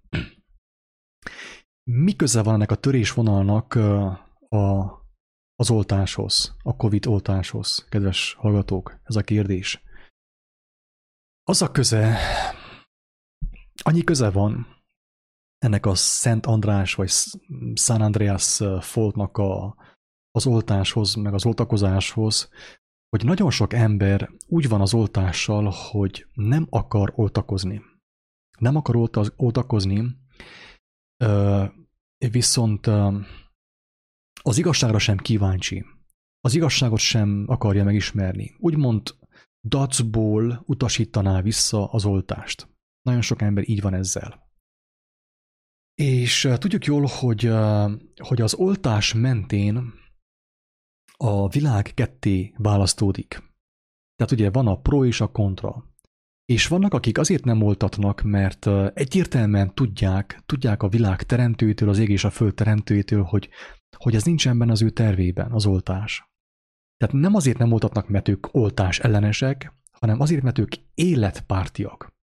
mi 1.91 2.15
köze 2.15 2.43
van 2.43 2.53
ennek 2.53 2.71
a 2.71 2.75
törésvonalnak 2.75 3.75
a, 4.49 4.87
az 5.55 5.69
oltáshoz, 5.69 6.55
a 6.63 6.75
COVID 6.75 7.05
oltáshoz, 7.05 7.85
kedves 7.89 8.33
hallgatók? 8.33 8.99
Ez 9.03 9.15
a 9.15 9.21
kérdés. 9.21 9.83
Az 11.43 11.61
a 11.61 11.71
köze, 11.71 12.17
annyi 13.83 14.03
köze 14.03 14.29
van 14.29 14.67
ennek 15.57 15.85
a 15.85 15.95
Szent 15.95 16.45
András 16.45 16.95
vagy 16.95 17.09
San 17.75 18.01
Andreas 18.01 18.61
foltnak 18.79 19.37
a, 19.37 19.75
az 20.31 20.45
oltáshoz, 20.45 21.15
meg 21.15 21.33
az 21.33 21.45
oltakozáshoz, 21.45 22.49
hogy 23.09 23.25
nagyon 23.25 23.51
sok 23.51 23.73
ember 23.73 24.31
úgy 24.47 24.69
van 24.69 24.81
az 24.81 24.93
oltással, 24.93 25.73
hogy 25.91 26.27
nem 26.33 26.67
akar 26.69 27.13
oltakozni. 27.15 27.81
Nem 28.57 28.75
akar 28.75 28.95
oltakozni, 29.35 30.17
viszont 32.31 32.87
az 34.41 34.57
igazságra 34.57 34.99
sem 34.99 35.17
kíváncsi. 35.17 35.85
Az 36.41 36.55
igazságot 36.55 36.99
sem 36.99 37.45
akarja 37.47 37.83
megismerni. 37.83 38.55
Úgymond 38.57 39.15
dacból 39.67 40.63
utasítaná 40.65 41.41
vissza 41.41 41.91
az 41.91 42.05
oltást. 42.05 42.67
Nagyon 43.01 43.21
sok 43.21 43.41
ember 43.41 43.69
így 43.69 43.81
van 43.81 43.93
ezzel. 43.93 44.47
És 45.93 46.49
tudjuk 46.57 46.85
jól, 46.85 47.05
hogy, 47.05 47.51
hogy 48.15 48.41
az 48.41 48.53
oltás 48.53 49.13
mentén 49.13 49.93
a 51.17 51.47
világ 51.47 51.91
ketté 51.93 52.53
választódik. 52.57 53.27
Tehát 54.15 54.31
ugye 54.31 54.49
van 54.49 54.67
a 54.67 54.79
pro 54.79 55.05
és 55.05 55.21
a 55.21 55.31
kontra. 55.31 55.88
És 56.49 56.67
vannak, 56.67 56.93
akik 56.93 57.17
azért 57.17 57.43
nem 57.43 57.61
oltatnak, 57.61 58.21
mert 58.21 58.67
egyértelműen 58.93 59.73
tudják, 59.73 60.41
tudják 60.45 60.83
a 60.83 60.87
világ 60.87 61.23
teremtőjétől, 61.23 61.89
az 61.89 61.97
ég 61.97 62.09
és 62.09 62.23
a 62.23 62.29
föld 62.29 62.53
teremtőjétől, 62.53 63.23
hogy, 63.23 63.49
hogy 63.97 64.15
ez 64.15 64.23
nincsen 64.23 64.57
benne 64.57 64.71
az 64.71 64.81
ő 64.81 64.89
tervében, 64.89 65.51
az 65.51 65.65
oltás. 65.65 66.29
Tehát 66.97 67.15
nem 67.15 67.35
azért 67.35 67.57
nem 67.57 67.71
oltatnak, 67.71 68.07
mert 68.07 68.27
ők 68.27 68.55
oltás 68.55 68.99
ellenesek, 68.99 69.73
hanem 69.91 70.19
azért, 70.19 70.41
mert 70.41 70.57
ők 70.57 70.71
életpártiak, 70.93 72.13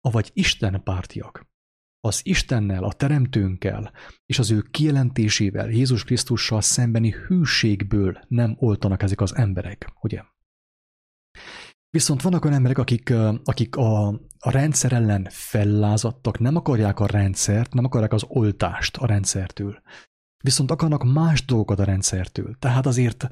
avagy 0.00 0.30
Isten 0.32 0.82
pártiak. 0.82 1.46
Az 2.00 2.20
Istennel, 2.24 2.84
a 2.84 2.92
Teremtőnkkel 2.92 3.92
és 4.26 4.38
az 4.38 4.50
ő 4.50 4.62
kijelentésével, 4.70 5.70
Jézus 5.70 6.04
Krisztussal 6.04 6.60
szembeni 6.60 7.10
hűségből 7.10 8.20
nem 8.28 8.56
oltanak 8.58 9.02
ezek 9.02 9.20
az 9.20 9.34
emberek, 9.34 9.92
ugye? 10.00 10.22
Viszont 11.90 12.22
vannak 12.22 12.44
olyan 12.44 12.56
emberek, 12.56 12.78
akik, 12.78 13.12
akik 13.44 13.76
a, 13.76 14.08
a 14.38 14.50
rendszer 14.50 14.92
ellen 14.92 15.26
fellázadtak, 15.30 16.38
nem 16.38 16.56
akarják 16.56 17.00
a 17.00 17.06
rendszert, 17.06 17.74
nem 17.74 17.84
akarják 17.84 18.12
az 18.12 18.24
oltást 18.28 18.96
a 18.96 19.06
rendszertől. 19.06 19.82
Viszont 20.44 20.70
akarnak 20.70 21.04
más 21.04 21.44
dolgokat 21.44 21.78
a 21.78 21.84
rendszertől. 21.84 22.56
Tehát 22.58 22.86
azért 22.86 23.28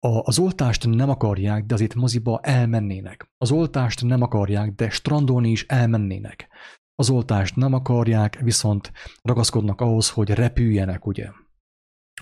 a, 0.00 0.08
az 0.22 0.38
oltást 0.38 0.86
nem 0.86 1.10
akarják, 1.10 1.64
de 1.64 1.74
azért 1.74 1.94
moziba 1.94 2.40
elmennének. 2.42 3.30
Az 3.38 3.50
oltást 3.50 4.04
nem 4.04 4.22
akarják, 4.22 4.74
de 4.74 4.90
strandolni 4.90 5.50
is 5.50 5.66
elmennének. 5.66 6.48
az 6.94 7.10
oltást 7.10 7.56
nem 7.56 7.72
akarják, 7.72 8.38
viszont 8.40 8.92
ragaszkodnak 9.22 9.80
ahhoz, 9.80 10.10
hogy 10.10 10.30
repüljenek, 10.30 11.06
ugye? 11.06 11.30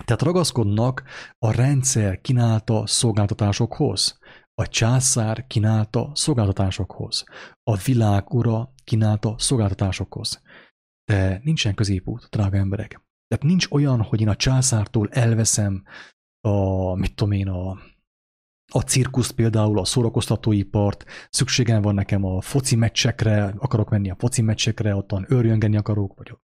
Tehát 0.05 0.21
ragaszkodnak 0.21 1.03
a 1.39 1.51
rendszer 1.51 2.21
kínálta 2.21 2.87
szolgáltatásokhoz, 2.87 4.19
a 4.61 4.67
császár 4.67 5.47
kínálta 5.47 6.11
szolgáltatásokhoz, 6.13 7.23
a 7.63 7.75
világ 7.75 8.33
ura 8.33 8.73
kínálta 8.83 9.35
szolgáltatásokhoz. 9.37 10.41
De 11.05 11.39
nincsen 11.43 11.73
középút, 11.73 12.27
drága 12.29 12.57
emberek. 12.57 13.01
Tehát 13.27 13.43
nincs 13.43 13.67
olyan, 13.69 14.01
hogy 14.01 14.21
én 14.21 14.29
a 14.29 14.35
császártól 14.35 15.09
elveszem 15.09 15.83
a, 16.41 16.93
mit 16.95 17.15
tudom 17.15 17.33
én, 17.33 17.47
a, 17.47 17.69
a 18.71 18.81
cirkuszt 18.81 19.31
például, 19.31 19.79
a 19.79 19.85
szórakoztatóipart, 19.85 21.05
szükségem 21.29 21.81
van 21.81 21.93
nekem 21.93 22.23
a 22.23 22.41
foci 22.41 22.75
meccsekre, 22.75 23.53
akarok 23.57 23.89
menni 23.89 24.09
a 24.09 24.15
foci 24.15 24.41
meccsekre, 24.41 24.95
ottan 24.95 25.25
őrjöngeni 25.29 25.77
akarok, 25.77 26.17
vagy 26.17 26.29
a 26.29 26.39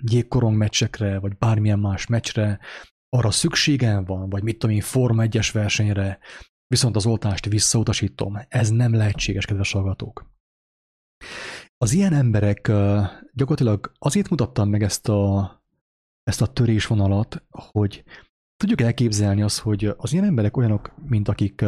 jégkorong 0.00 0.56
meccsekre, 0.56 1.18
vagy 1.18 1.36
bármilyen 1.36 1.78
más 1.78 2.06
meccsre, 2.06 2.58
arra 3.08 3.30
szükségem 3.30 4.04
van, 4.04 4.28
vagy 4.28 4.42
mit 4.42 4.58
tudom 4.58 4.74
én, 4.74 4.82
Forma 4.82 5.24
1-es 5.26 5.50
versenyre, 5.52 6.18
viszont 6.66 6.96
az 6.96 7.06
oltást 7.06 7.46
visszautasítom. 7.46 8.38
Ez 8.48 8.70
nem 8.70 8.94
lehetséges, 8.94 9.44
kedves 9.44 9.72
hallgatók. 9.72 10.30
Az 11.78 11.92
ilyen 11.92 12.12
emberek 12.12 12.66
gyakorlatilag 13.32 13.92
azért 13.98 14.28
mutattam 14.28 14.68
meg 14.68 14.82
ezt 14.82 15.08
a, 15.08 15.50
ezt 16.22 16.42
a 16.42 16.52
törésvonalat, 16.52 17.44
hogy 17.50 18.04
tudjuk 18.56 18.80
elképzelni 18.80 19.42
azt, 19.42 19.58
hogy 19.58 19.84
az 19.96 20.12
ilyen 20.12 20.24
emberek 20.24 20.56
olyanok, 20.56 20.94
mint 21.08 21.28
akik 21.28 21.64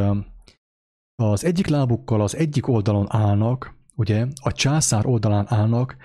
az 1.23 1.45
egyik 1.45 1.67
lábukkal 1.67 2.21
az 2.21 2.37
egyik 2.37 2.69
oldalon 2.69 3.07
állnak, 3.09 3.77
ugye, 3.95 4.27
a 4.43 4.53
császár 4.53 5.07
oldalán 5.07 5.47
állnak, 5.49 5.97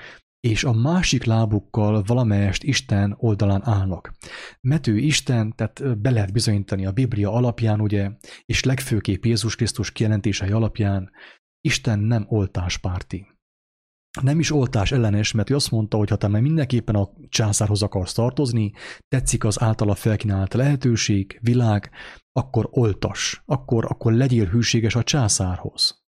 és 0.47 0.63
a 0.63 0.71
másik 0.71 1.23
lábukkal 1.23 2.03
valamelyest 2.05 2.63
Isten 2.63 3.15
oldalán 3.17 3.61
állnak. 3.65 4.13
Mert 4.61 4.87
ő 4.87 4.97
Isten, 4.97 5.55
tehát 5.55 5.99
be 5.99 6.09
lehet 6.09 6.33
bizonyítani 6.33 6.85
a 6.85 6.91
Biblia 6.91 7.31
alapján, 7.31 7.81
ugye, 7.81 8.11
és 8.45 8.63
legfőképp 8.63 9.23
Jézus 9.23 9.55
Krisztus 9.55 9.91
kijelentései 9.91 10.49
alapján, 10.49 11.11
Isten 11.61 11.99
nem 11.99 12.25
oltáspárti. 12.27 13.27
Nem 14.21 14.39
is 14.39 14.51
oltás 14.51 14.91
ellenes, 14.91 15.31
mert 15.31 15.49
ő 15.49 15.55
azt 15.55 15.71
mondta, 15.71 15.97
hogy 15.97 16.09
ha 16.09 16.15
te 16.15 16.27
mindenképpen 16.27 16.95
a 16.95 17.09
császárhoz 17.29 17.81
akarsz 17.81 18.13
tartozni, 18.13 18.71
tetszik 19.07 19.43
az 19.43 19.61
általa 19.61 19.95
felkínált 19.95 20.53
lehetőség, 20.53 21.39
világ, 21.41 21.91
akkor 22.31 22.67
oltas, 22.71 23.41
akkor, 23.45 23.85
akkor 23.85 24.13
legyél 24.13 24.45
hűséges 24.45 24.95
a 24.95 25.03
császárhoz. 25.03 26.02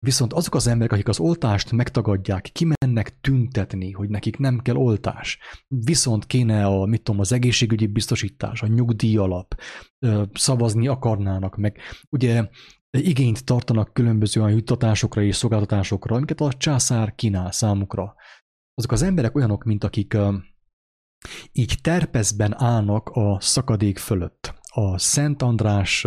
Viszont 0.00 0.32
azok 0.32 0.54
az 0.54 0.66
emberek, 0.66 0.92
akik 0.92 1.08
az 1.08 1.18
oltást 1.20 1.72
megtagadják, 1.72 2.50
kimennek 2.52 3.20
tüntetni, 3.20 3.90
hogy 3.90 4.08
nekik 4.08 4.36
nem 4.36 4.58
kell 4.58 4.76
oltás, 4.76 5.38
viszont 5.68 6.26
kéne 6.26 6.66
a, 6.66 6.86
mit 6.86 7.02
tudom, 7.02 7.20
az 7.20 7.32
egészségügyi 7.32 7.86
biztosítás, 7.86 8.62
a 8.62 8.66
nyugdíj 8.66 9.16
alap, 9.16 9.60
szavazni 10.32 10.88
akarnának, 10.88 11.56
meg 11.56 11.78
ugye 12.10 12.48
igényt 12.90 13.44
tartanak 13.44 13.92
különböző 13.92 14.40
olyan 14.40 14.56
juttatásokra 14.56 15.22
és 15.22 15.36
szolgáltatásokra, 15.36 16.16
amiket 16.16 16.40
a 16.40 16.52
császár 16.52 17.14
kínál 17.14 17.52
számukra. 17.52 18.14
Azok 18.74 18.92
az 18.92 19.02
emberek 19.02 19.36
olyanok, 19.36 19.64
mint 19.64 19.84
akik 19.84 20.16
így 21.52 21.78
terpezben 21.82 22.60
állnak 22.60 23.08
a 23.08 23.40
szakadék 23.40 23.98
fölött. 23.98 24.54
A 24.70 24.98
Szent 24.98 25.42
András 25.42 26.06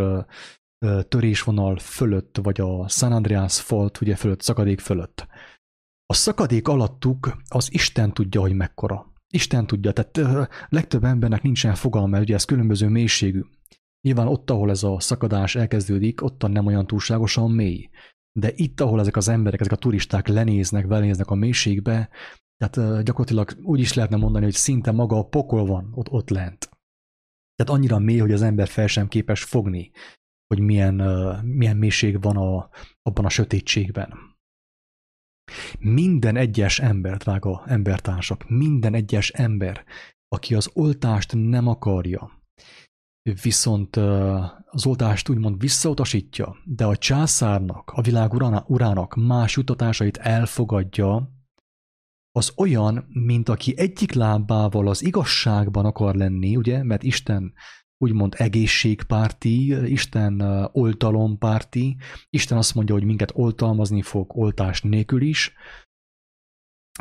törésvonal 1.08 1.78
fölött, 1.78 2.38
vagy 2.42 2.62
a 2.62 2.88
San 2.88 3.12
Andreas 3.12 3.62
Fault 3.62 4.02
ugye 4.02 4.16
fölött, 4.16 4.42
szakadék 4.42 4.80
fölött. 4.80 5.28
A 6.06 6.14
szakadék 6.14 6.68
alattuk 6.68 7.38
az 7.48 7.74
Isten 7.74 8.14
tudja, 8.14 8.42
hogy 8.42 8.54
mekkora. 8.54 9.14
Isten 9.34 9.68
tudja, 9.68 9.92
tehát 9.92 10.48
legtöbb 10.70 11.04
embernek 11.04 11.42
nincsen 11.42 11.76
fogalma, 11.76 12.20
ugye 12.20 12.36
ez 12.36 12.46
különböző 12.46 12.88
mélységű. 12.88 13.42
Nyilván 14.02 14.28
ott, 14.28 14.50
ahol 14.50 14.70
ez 14.70 14.84
a 14.84 15.00
szakadás 15.00 15.56
elkezdődik, 15.56 16.24
ott 16.24 16.48
nem 16.48 16.66
olyan 16.66 16.88
túlságosan 16.88 17.52
mély. 17.52 17.90
De 18.40 18.52
itt, 18.56 18.82
ahol 18.82 19.00
ezek 19.00 19.16
az 19.16 19.28
emberek, 19.28 19.60
ezek 19.60 19.72
a 19.72 19.76
turisták 19.76 20.28
lenéznek, 20.28 20.88
belenéznek 20.88 21.30
a 21.30 21.36
mélységbe, 21.36 22.10
tehát 22.58 23.04
gyakorlatilag 23.04 23.52
úgy 23.62 23.80
is 23.80 23.94
lehetne 23.94 24.18
mondani, 24.18 24.44
hogy 24.44 24.54
szinte 24.54 24.92
maga 24.92 25.18
a 25.18 25.28
pokol 25.28 25.66
van 25.66 25.92
ott, 25.96 26.10
ott 26.10 26.30
lent. 26.30 26.70
Tehát 27.56 27.74
annyira 27.74 28.00
mély, 28.00 28.18
hogy 28.18 28.32
az 28.32 28.42
ember 28.42 28.68
fel 28.68 28.88
sem 28.88 29.08
képes 29.08 29.44
fogni 29.44 29.92
hogy 30.52 30.60
milyen, 30.60 30.96
milyen 31.46 31.78
mélység 31.78 32.22
van 32.22 32.38
a, 32.38 32.70
abban 33.02 33.26
a 33.26 33.30
sötétségben. 33.30 34.14
Minden 35.80 36.36
egyes 36.36 36.80
ember, 36.80 37.18
drága 37.18 37.64
embertársak, 37.66 38.50
minden 38.50 38.94
egyes 38.94 39.30
ember, 39.30 39.84
aki 40.28 40.56
az 40.56 40.70
oltást 40.74 41.34
nem 41.36 41.68
akarja, 41.68 42.32
viszont 43.42 43.96
az 44.66 44.86
oltást 44.86 45.30
úgymond 45.30 45.60
visszautasítja, 45.60 46.56
de 46.66 46.86
a 46.86 46.98
császárnak, 46.98 47.92
a 47.96 48.02
világ 48.02 48.34
urának 48.68 49.16
más 49.16 49.56
jutatásait 49.56 50.18
elfogadja, 50.18 51.32
az 52.32 52.54
olyan, 52.58 53.06
mint 53.10 53.50
aki 53.50 53.78
egyik 53.78 54.14
lábával 54.14 54.88
az 54.88 55.04
igazságban 55.04 55.86
akar 55.86 56.16
lenni, 56.16 56.56
ugye, 56.56 56.84
mert 56.84 57.04
Isten 57.04 57.54
úgymond 58.02 58.36
egészségpárti, 58.38 59.68
Isten 59.92 60.42
oltalompárti. 60.72 61.98
Isten 62.30 62.58
azt 62.58 62.76
mondja, 62.76 62.96
hogy 62.96 63.04
minket 63.04 63.32
oltalmazni 63.34 64.02
fog 64.02 64.38
oltás 64.38 64.82
nélkül 64.82 65.22
is. 65.22 65.54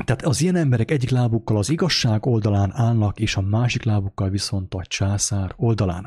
Tehát 0.04 0.22
az 0.22 0.40
ilyen 0.40 0.56
emberek 0.56 0.90
egyik 0.90 1.10
lábukkal 1.10 1.56
az 1.56 1.70
igazság 1.70 2.26
oldalán 2.26 2.72
állnak, 2.72 3.20
és 3.20 3.36
a 3.36 3.40
másik 3.40 3.82
lábukkal 3.82 4.28
viszont 4.30 4.74
a 4.74 4.84
császár 4.84 5.54
oldalán. 5.56 6.06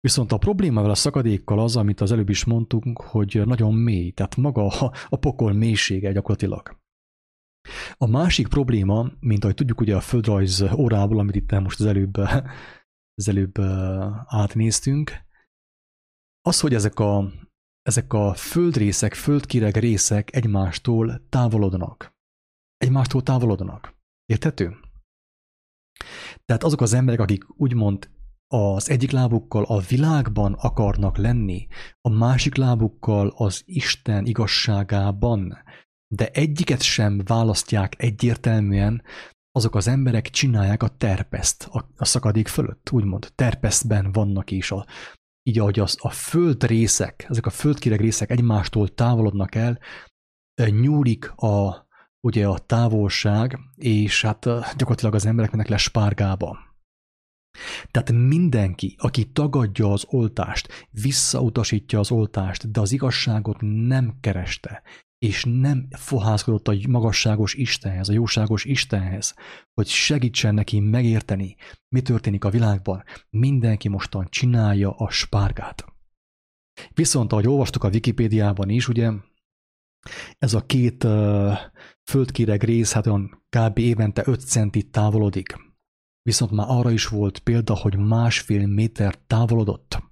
Viszont 0.00 0.32
a 0.32 0.38
problémával 0.38 0.90
a 0.90 0.94
szakadékkal 0.94 1.58
az, 1.58 1.76
amit 1.76 2.00
az 2.00 2.12
előbb 2.12 2.28
is 2.28 2.44
mondtunk, 2.44 3.00
hogy 3.00 3.42
nagyon 3.44 3.74
mély, 3.74 4.10
tehát 4.10 4.36
maga 4.36 4.66
a 5.08 5.16
pokol 5.16 5.52
mélysége 5.52 6.12
gyakorlatilag. 6.12 6.78
A 7.96 8.06
másik 8.06 8.48
probléma, 8.48 9.06
mint 9.20 9.42
ahogy 9.44 9.56
tudjuk 9.56 9.80
ugye 9.80 9.96
a 9.96 10.00
földrajz 10.00 10.64
órából, 10.76 11.18
amit 11.18 11.34
itt 11.34 11.60
most 11.60 11.80
az 11.80 11.86
előbb 11.86 12.16
az 13.16 13.28
előbb 13.28 13.58
átnéztünk, 14.26 15.12
az, 16.40 16.60
hogy 16.60 16.74
ezek 16.74 16.98
a, 16.98 17.32
ezek 17.82 18.12
a 18.12 18.34
földrészek, 18.34 19.14
földkireg 19.14 19.76
részek 19.76 20.36
egymástól 20.36 21.26
távolodnak. 21.28 22.14
Egymástól 22.76 23.22
távolodnak. 23.22 23.94
Érthető? 24.24 24.76
Tehát 26.44 26.64
azok 26.64 26.80
az 26.80 26.92
emberek, 26.92 27.20
akik 27.20 27.44
úgymond 27.60 28.10
az 28.46 28.90
egyik 28.90 29.10
lábukkal 29.10 29.64
a 29.64 29.80
világban 29.80 30.52
akarnak 30.52 31.16
lenni, 31.16 31.66
a 32.00 32.08
másik 32.08 32.54
lábukkal 32.54 33.32
az 33.36 33.62
Isten 33.64 34.26
igazságában, 34.26 35.58
de 36.14 36.30
egyiket 36.30 36.82
sem 36.82 37.20
választják 37.24 38.02
egyértelműen, 38.02 39.02
azok 39.56 39.74
az 39.74 39.88
emberek 39.88 40.30
csinálják 40.30 40.82
a 40.82 40.88
terpeszt 40.88 41.68
a, 41.70 41.88
a 41.96 42.04
szakadék 42.04 42.48
fölött, 42.48 42.90
úgymond 42.92 43.32
terpesztben 43.34 44.12
vannak 44.12 44.50
is. 44.50 44.70
A, 44.70 44.86
így 45.42 45.58
ahogy 45.58 45.78
az, 45.78 45.96
a 46.00 46.10
földrészek, 46.10 47.26
ezek 47.28 47.46
a 47.46 47.50
földkireg 47.50 48.00
részek 48.00 48.30
egymástól 48.30 48.88
távolodnak 48.88 49.54
el, 49.54 49.78
nyúlik 50.70 51.30
a, 51.30 51.86
ugye 52.20 52.46
a 52.46 52.58
távolság, 52.58 53.58
és 53.74 54.22
hát 54.22 54.44
gyakorlatilag 54.76 55.14
az 55.14 55.26
emberek 55.26 55.50
mennek 55.50 55.68
le 55.68 55.76
spárgába. 55.76 56.58
Tehát 57.90 58.12
mindenki, 58.12 58.94
aki 58.98 59.24
tagadja 59.24 59.92
az 59.92 60.04
oltást, 60.08 60.88
visszautasítja 60.90 61.98
az 61.98 62.10
oltást, 62.10 62.70
de 62.70 62.80
az 62.80 62.92
igazságot 62.92 63.56
nem 63.60 64.14
kereste, 64.20 64.82
és 65.18 65.44
nem 65.48 65.86
fohászkodott 65.90 66.68
a 66.68 66.74
magasságos 66.88 67.54
Istenhez, 67.54 68.08
a 68.08 68.12
jóságos 68.12 68.64
Istenhez, 68.64 69.34
hogy 69.74 69.86
segítsen 69.86 70.54
neki 70.54 70.80
megérteni, 70.80 71.56
mi 71.88 72.00
történik 72.00 72.44
a 72.44 72.50
világban. 72.50 73.02
Mindenki 73.30 73.88
mostan 73.88 74.26
csinálja 74.30 74.90
a 74.90 75.10
spárgát. 75.10 75.84
Viszont, 76.94 77.32
ahogy 77.32 77.46
olvastuk 77.46 77.84
a 77.84 77.88
Wikipédiában 77.88 78.68
is, 78.68 78.88
ugye, 78.88 79.12
ez 80.38 80.54
a 80.54 80.66
két 80.66 81.04
uh, 81.04 81.52
földkéreg 82.10 82.62
rész, 82.62 82.92
hát 82.92 83.06
olyan 83.06 83.44
kb. 83.48 83.78
évente 83.78 84.22
5 84.26 84.40
centit 84.40 84.90
távolodik. 84.90 85.65
Viszont 86.26 86.50
már 86.50 86.66
arra 86.68 86.90
is 86.90 87.06
volt 87.08 87.38
példa, 87.38 87.74
hogy 87.74 87.96
másfél 87.96 88.66
méter 88.66 89.14
távolodott. 89.26 90.02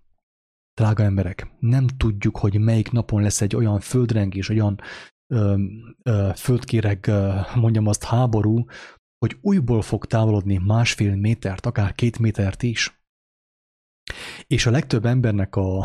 Drága 0.74 1.03
emberek, 1.03 1.50
nem 1.59 1.87
tudjuk, 1.87 2.37
hogy 2.37 2.59
melyik 2.59 2.90
napon 2.90 3.22
lesz 3.22 3.40
egy 3.40 3.57
olyan 3.57 3.81
földrengés, 3.81 4.48
olyan 4.48 4.81
ö, 5.33 5.62
ö, 6.03 6.31
földkéreg, 6.35 7.07
ö, 7.07 7.40
mondjam 7.55 7.87
azt, 7.87 8.05
háború, 8.05 8.64
hogy 9.18 9.38
újból 9.40 9.83
fog 9.83 10.07
távolodni 10.07 10.57
másfél 10.57 11.16
métert, 11.16 11.66
akár 11.66 11.94
két 11.94 12.18
métert 12.18 12.62
is. 12.62 13.03
És 14.46 14.66
a 14.66 14.70
legtöbb 14.70 15.05
embernek 15.07 15.57
a, 15.57 15.79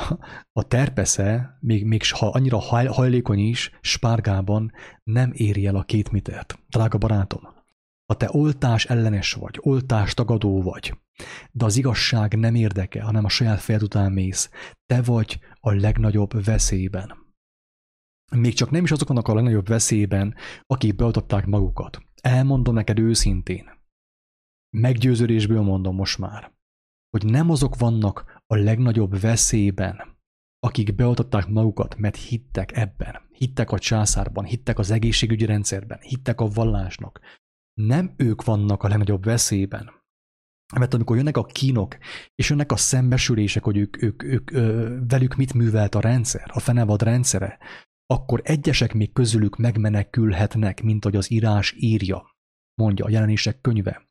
a 0.60 0.64
terpesze, 0.68 1.58
még, 1.60 1.86
még 1.86 2.04
ha 2.06 2.28
annyira 2.28 2.60
hajlékony 2.60 3.40
is, 3.40 3.72
spárgában 3.82 4.72
nem 5.04 5.32
éri 5.34 5.66
el 5.66 5.76
a 5.76 5.84
két 5.84 6.12
mitert. 6.12 6.60
Drága 6.68 6.98
barátom, 6.98 7.59
ha 8.10 8.16
te 8.16 8.30
oltás 8.32 8.86
ellenes 8.86 9.34
vagy, 9.34 9.58
oltás 9.62 10.14
tagadó 10.14 10.62
vagy, 10.62 10.98
de 11.52 11.66
az 11.66 11.78
igazság 11.78 12.38
nem 12.38 12.56
érdekel, 12.56 13.06
hanem 13.06 13.26
a 13.26 13.30
saját 13.30 13.60
fejed 13.60 13.84
után 13.84 14.12
mész, 14.12 14.50
te 14.86 15.02
vagy 15.02 15.40
a 15.60 15.72
legnagyobb 15.72 16.44
veszélyben. 16.44 17.18
Még 18.36 18.54
csak 18.54 18.72
nem 18.72 18.84
is 18.84 18.92
azok 18.92 19.08
vannak 19.08 19.28
a 19.28 19.34
legnagyobb 19.34 19.68
veszélyben, 19.68 20.36
akik 20.66 20.96
beoltották 20.96 21.46
magukat. 21.46 22.02
Elmondom 22.22 22.74
neked 22.74 23.00
őszintén. 23.00 23.70
Meggyőződésből 24.70 25.62
mondom 25.62 25.96
most 25.96 26.18
már, 26.18 26.52
hogy 27.10 27.26
nem 27.26 27.50
azok 27.50 27.78
vannak 27.78 28.42
a 28.48 28.56
legnagyobb 28.56 29.20
veszélyben, 29.20 30.18
akik 30.60 30.96
beoltották 30.96 31.48
magukat, 31.48 31.98
mert 31.98 32.16
hittek 32.16 32.78
ebben, 32.78 33.22
hittek 33.32 33.72
a 33.72 33.80
császárban, 33.80 34.44
hittek 34.44 34.80
az 34.80 34.92
egészségügyi 34.92 35.46
rendszerben, 35.46 36.00
hittek 36.02 36.42
a 36.42 36.48
vallásnak. 36.48 37.20
Nem 37.82 38.14
ők 38.18 38.44
vannak 38.44 38.84
a 38.84 38.88
legnagyobb 38.88 39.24
veszélyben, 39.24 39.92
mert 40.80 40.94
amikor 40.94 41.16
jönnek 41.16 41.38
a 41.38 41.46
kínok, 41.46 41.98
és 42.36 42.50
jönnek 42.50 42.72
a 42.72 42.76
szembesülések, 42.76 43.64
hogy 43.64 43.78
ők, 43.78 44.02
ők, 44.02 44.24
ők 44.24 44.52
ö, 44.52 44.98
velük 45.08 45.36
mit 45.36 45.54
művelt 45.54 45.96
a 45.96 46.00
rendszer, 46.00 46.52
a 46.54 46.60
fenevad 46.60 47.02
rendszere, 47.02 47.58
akkor 48.06 48.42
egyesek 48.44 48.94
még 48.94 49.14
közülük 49.14 49.58
megmenekülhetnek, 49.58 50.82
mint 50.82 51.04
hogy 51.04 51.16
az 51.16 51.32
írás 51.32 51.76
írja, 51.78 52.36
mondja 52.82 53.06
a 53.06 53.10
jelenések 53.10 53.62
könyve. 53.62 54.10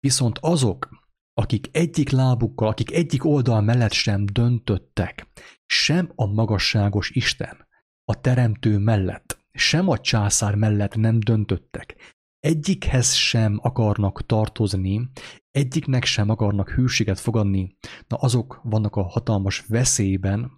Viszont 0.00 0.38
azok, 0.40 0.88
akik 1.34 1.68
egyik 1.72 2.10
lábukkal, 2.10 2.68
akik 2.68 2.92
egyik 2.92 3.24
oldal 3.24 3.60
mellett 3.60 3.92
sem 3.92 4.26
döntöttek, 4.26 5.26
sem 5.66 6.12
a 6.14 6.26
magasságos 6.26 7.10
Isten, 7.10 7.66
a 8.04 8.20
teremtő 8.20 8.78
mellett, 8.78 9.46
sem 9.52 9.88
a 9.88 9.98
császár 9.98 10.54
mellett 10.54 10.94
nem 10.94 11.18
döntöttek, 11.18 12.16
egyikhez 12.48 13.14
sem 13.14 13.58
akarnak 13.62 14.26
tartozni, 14.26 15.08
egyiknek 15.50 16.04
sem 16.04 16.28
akarnak 16.28 16.70
hűséget 16.70 17.20
fogadni, 17.20 17.76
na 18.06 18.16
azok 18.16 18.60
vannak 18.62 18.96
a 18.96 19.02
hatalmas 19.02 19.64
veszélyben, 19.66 20.50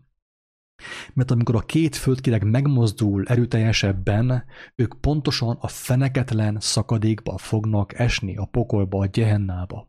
mert 1.14 1.30
amikor 1.30 1.54
a 1.54 1.60
két 1.60 1.96
földkireg 1.96 2.44
megmozdul 2.44 3.26
erőteljesebben, 3.26 4.44
ők 4.74 5.00
pontosan 5.00 5.56
a 5.60 5.68
feneketlen 5.68 6.56
szakadékba 6.60 7.38
fognak 7.38 7.98
esni, 7.98 8.36
a 8.36 8.44
pokolba, 8.44 8.98
a 8.98 9.06
gyehennába. 9.06 9.88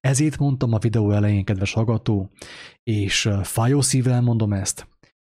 Ezért 0.00 0.38
mondtam 0.38 0.72
a 0.72 0.78
videó 0.78 1.10
elején, 1.10 1.44
kedves 1.44 1.72
hallgató, 1.72 2.30
és 2.82 3.30
fájó 3.42 3.80
szívvel 3.80 4.20
mondom 4.20 4.52
ezt, 4.52 4.88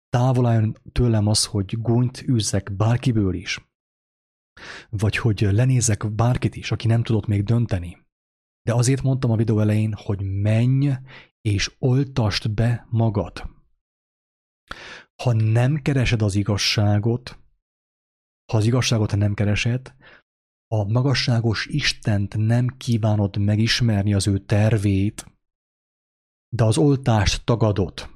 távol 0.09 0.47
álljon 0.47 0.77
tőlem 0.93 1.27
az, 1.27 1.45
hogy 1.45 1.81
gúnyt 1.81 2.29
űzzek 2.29 2.77
bárkiből 2.77 3.35
is, 3.35 3.70
vagy 4.91 5.17
hogy 5.17 5.41
lenézek 5.41 6.13
bárkit 6.15 6.57
is, 6.57 6.71
aki 6.71 6.87
nem 6.87 7.03
tudott 7.03 7.27
még 7.27 7.43
dönteni. 7.43 8.07
De 8.63 8.75
azért 8.75 9.03
mondtam 9.03 9.31
a 9.31 9.37
videó 9.37 9.61
elején, 9.61 9.95
hogy 9.97 10.23
menj 10.23 10.93
és 11.41 11.77
oltast 11.79 12.55
be 12.55 12.87
magad. 12.91 13.51
Ha 15.23 15.33
nem 15.33 15.83
keresed 15.83 16.23
az 16.23 16.35
igazságot, 16.35 17.39
ha 18.53 18.57
az 18.57 18.67
igazságot 18.67 19.17
nem 19.17 19.35
keresed, 19.35 19.95
a 20.73 20.85
magasságos 20.85 21.67
Istent 21.67 22.37
nem 22.37 22.69
kívánod 22.69 23.37
megismerni 23.37 24.15
az 24.15 24.27
ő 24.27 24.39
tervét, 24.39 25.27
de 26.49 26.65
az 26.65 26.79
oltást 26.79 27.45
tagadod, 27.45 28.11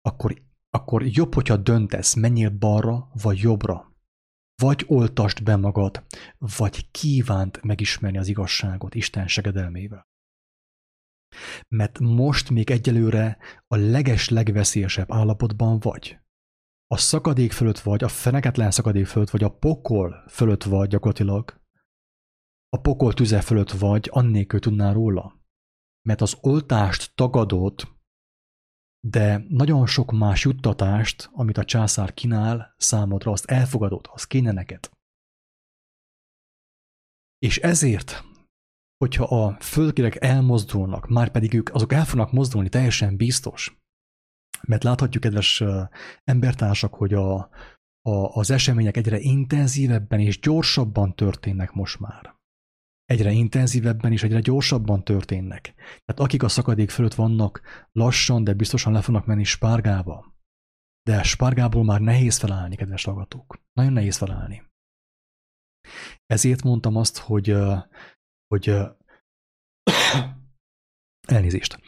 akkor, 0.00 0.42
akkor 0.70 1.06
jobb, 1.06 1.34
hogyha 1.34 1.56
döntesz, 1.56 2.14
menjél 2.14 2.50
balra 2.50 3.10
vagy 3.22 3.38
jobbra. 3.38 3.96
Vagy 4.62 4.84
oltast 4.86 5.42
be 5.44 5.56
magad, 5.56 6.04
vagy 6.38 6.90
kívánt 6.90 7.62
megismerni 7.62 8.18
az 8.18 8.28
igazságot 8.28 8.94
Isten 8.94 9.28
segedelmével. 9.28 10.06
Mert 11.68 11.98
most 11.98 12.50
még 12.50 12.70
egyelőre 12.70 13.38
a 13.66 13.76
leges 13.76 14.28
legveszélyesebb 14.28 15.12
állapotban 15.12 15.78
vagy. 15.78 16.18
A 16.86 16.96
szakadék 16.96 17.52
fölött 17.52 17.78
vagy, 17.78 18.04
a 18.04 18.08
feneketlen 18.08 18.70
szakadék 18.70 19.06
fölött 19.06 19.30
vagy, 19.30 19.42
a 19.42 19.56
pokol 19.56 20.24
fölött 20.28 20.62
vagy 20.62 20.88
gyakorlatilag. 20.88 21.60
A 22.68 22.80
pokol 22.80 23.14
tüze 23.14 23.40
fölött 23.40 23.70
vagy, 23.70 24.08
annélkül 24.12 24.60
tudnál 24.60 24.92
róla. 24.92 25.40
Mert 26.06 26.20
az 26.20 26.36
oltást 26.40 27.14
tagadod, 27.14 27.97
de 29.00 29.44
nagyon 29.48 29.86
sok 29.86 30.12
más 30.12 30.44
juttatást, 30.44 31.30
amit 31.32 31.58
a 31.58 31.64
császár 31.64 32.14
kínál 32.14 32.74
számodra, 32.76 33.32
azt 33.32 33.44
elfogadod, 33.44 34.08
az 34.12 34.24
kéne 34.24 34.52
neked. 34.52 34.90
És 37.38 37.58
ezért 37.58 38.22
hogyha 38.98 39.24
a 39.24 39.56
földkérek 39.60 40.22
elmozdulnak, 40.22 41.08
már 41.08 41.30
pedig 41.30 41.54
ők 41.54 41.74
azok 41.74 41.92
el 41.92 42.04
fognak 42.04 42.32
mozdulni, 42.32 42.68
teljesen 42.68 43.16
biztos. 43.16 43.76
Mert 44.62 44.84
láthatjuk, 44.84 45.22
kedves 45.22 45.64
embertársak, 46.24 46.94
hogy 46.94 47.14
a, 47.14 47.34
a, 48.02 48.10
az 48.10 48.50
események 48.50 48.96
egyre 48.96 49.18
intenzívebben 49.18 50.20
és 50.20 50.40
gyorsabban 50.40 51.14
történnek 51.14 51.72
most 51.72 52.00
már. 52.00 52.37
Egyre 53.08 53.30
intenzívebben 53.30 54.12
és 54.12 54.22
egyre 54.22 54.40
gyorsabban 54.40 55.04
történnek. 55.04 55.62
Tehát 56.04 56.20
akik 56.20 56.42
a 56.42 56.48
szakadék 56.48 56.90
fölött 56.90 57.14
vannak, 57.14 57.60
lassan, 57.92 58.44
de 58.44 58.52
biztosan 58.52 58.92
le 58.92 59.02
fognak 59.02 59.26
menni 59.26 59.44
spárgába. 59.44 60.34
De 61.02 61.22
spárgából 61.22 61.84
már 61.84 62.00
nehéz 62.00 62.38
felállni, 62.38 62.76
kedves 62.76 63.04
hallgatók. 63.04 63.60
Nagyon 63.72 63.92
nehéz 63.92 64.16
felállni. 64.16 64.62
Ezért 66.26 66.62
mondtam 66.62 66.96
azt, 66.96 67.18
hogy 67.18 67.56
hogy 68.46 68.68
elnézést, 71.28 71.78